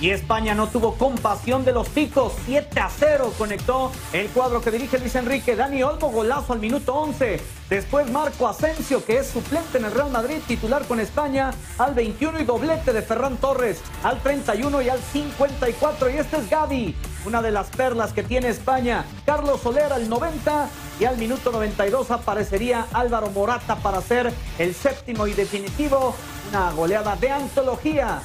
Y 0.00 0.10
España 0.10 0.54
no 0.54 0.68
tuvo 0.68 0.94
compasión 0.94 1.64
de 1.64 1.72
los 1.72 1.88
picos. 1.88 2.32
7 2.46 2.78
a 2.78 2.88
0 2.88 3.32
conectó 3.36 3.90
el 4.12 4.28
cuadro 4.28 4.60
que 4.60 4.70
dirige 4.70 4.98
Luis 4.98 5.16
Enrique. 5.16 5.56
Dani 5.56 5.82
Olmo, 5.82 6.10
golazo 6.10 6.52
al 6.52 6.60
minuto 6.60 6.94
11. 6.94 7.40
Después 7.68 8.08
Marco 8.10 8.46
Asensio, 8.46 9.04
que 9.04 9.18
es 9.18 9.26
suplente 9.26 9.78
en 9.78 9.86
el 9.86 9.92
Real 9.92 10.10
Madrid, 10.10 10.38
titular 10.46 10.84
con 10.86 11.00
España, 11.00 11.50
al 11.78 11.94
21 11.94 12.40
y 12.40 12.44
doblete 12.44 12.92
de 12.92 13.02
Ferran 13.02 13.36
Torres 13.38 13.82
al 14.04 14.22
31 14.22 14.82
y 14.82 14.88
al 14.88 15.00
54. 15.00 16.10
Y 16.10 16.16
este 16.16 16.36
es 16.36 16.48
Gaby, 16.48 16.96
una 17.26 17.42
de 17.42 17.50
las 17.50 17.68
perlas 17.68 18.12
que 18.12 18.22
tiene 18.22 18.48
España. 18.48 19.04
Carlos 19.26 19.60
Soler 19.60 19.92
al 19.92 20.08
90 20.08 20.68
y 21.00 21.04
al 21.06 21.18
minuto 21.18 21.50
92 21.50 22.10
aparecería 22.12 22.86
Álvaro 22.92 23.30
Morata 23.30 23.76
para 23.76 24.00
ser 24.00 24.32
el 24.58 24.74
séptimo 24.74 25.26
y 25.26 25.32
definitivo. 25.34 26.14
Una 26.50 26.70
goleada 26.70 27.16
de 27.16 27.30
antología 27.30 28.22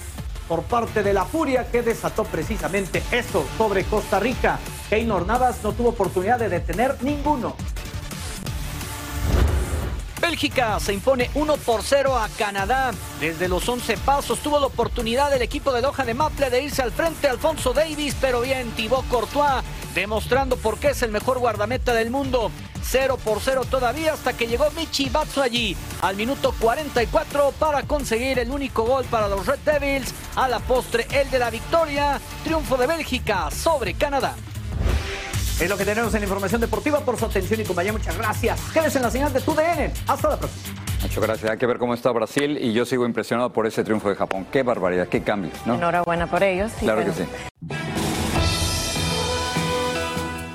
por 0.47 0.63
parte 0.63 1.03
de 1.03 1.13
la 1.13 1.25
Furia 1.25 1.69
que 1.69 1.81
desató 1.81 2.23
precisamente 2.23 3.03
eso 3.11 3.45
sobre 3.57 3.83
Costa 3.83 4.19
Rica. 4.19 4.59
Keynor 4.89 5.25
Navas 5.25 5.63
no 5.63 5.73
tuvo 5.73 5.89
oportunidad 5.89 6.39
de 6.39 6.49
detener 6.49 6.97
ninguno. 7.01 7.55
Bélgica 10.23 10.79
se 10.79 10.93
impone 10.93 11.29
1 11.35 11.57
por 11.57 11.83
0 11.83 12.17
a 12.17 12.29
Canadá. 12.29 12.91
Desde 13.19 13.49
los 13.49 13.67
11 13.67 13.97
pasos 13.97 14.39
tuvo 14.39 14.59
la 14.59 14.67
oportunidad 14.67 15.29
del 15.29 15.41
equipo 15.41 15.73
de 15.73 15.81
Doha 15.81 16.05
de 16.05 16.13
Maple 16.13 16.49
de 16.49 16.63
irse 16.63 16.81
al 16.81 16.91
frente 16.91 17.27
Alfonso 17.27 17.73
Davis, 17.73 18.15
pero 18.19 18.41
bien 18.41 18.71
Thibaut 18.71 19.07
Courtois, 19.09 19.63
demostrando 19.93 20.55
por 20.55 20.79
qué 20.79 20.91
es 20.91 21.01
el 21.01 21.11
mejor 21.11 21.39
guardameta 21.39 21.93
del 21.93 22.09
mundo. 22.09 22.51
0 22.83 23.17
por 23.23 23.39
0 23.39 23.63
todavía 23.69 24.13
hasta 24.13 24.33
que 24.33 24.47
llegó 24.47 24.69
Michi 24.71 25.11
allí 25.41 25.75
al 26.01 26.15
minuto 26.15 26.53
44 26.59 27.53
para 27.57 27.83
conseguir 27.83 28.39
el 28.39 28.51
único 28.51 28.83
gol 28.83 29.05
para 29.05 29.27
los 29.27 29.45
Red 29.45 29.59
Devils. 29.65 30.13
A 30.35 30.47
la 30.47 30.59
postre, 30.59 31.07
el 31.11 31.29
de 31.29 31.39
la 31.39 31.49
victoria. 31.49 32.19
Triunfo 32.43 32.77
de 32.77 32.87
Bélgica 32.87 33.49
sobre 33.51 33.93
Canadá. 33.93 34.35
Es 35.59 35.69
lo 35.69 35.77
que 35.77 35.85
tenemos 35.85 36.13
en 36.13 36.21
la 36.21 36.25
información 36.25 36.61
deportiva 36.61 36.99
por 37.01 37.17
su 37.17 37.25
atención 37.25 37.61
y 37.61 37.63
compañía. 37.63 37.93
Muchas 37.93 38.17
gracias. 38.17 38.59
Quédese 38.73 38.97
en 38.97 39.03
la 39.03 39.11
señal 39.11 39.31
de 39.31 39.41
tu 39.41 39.53
DN. 39.53 39.93
Hasta 40.07 40.29
la 40.29 40.37
próxima. 40.37 40.75
Muchas 41.01 41.23
gracias. 41.23 41.51
Hay 41.51 41.57
que 41.57 41.65
ver 41.65 41.77
cómo 41.77 41.93
está 41.93 42.11
Brasil 42.11 42.57
y 42.59 42.73
yo 42.73 42.85
sigo 42.85 43.05
impresionado 43.05 43.51
por 43.51 43.67
ese 43.67 43.83
triunfo 43.83 44.09
de 44.09 44.15
Japón. 44.15 44.47
Qué 44.51 44.63
barbaridad, 44.63 45.07
qué 45.07 45.21
cambio. 45.21 45.51
Enhorabuena 45.65 46.27
por 46.27 46.43
ellos. 46.43 46.71
Claro 46.79 47.03
que 47.05 47.11
sí. 47.11 47.23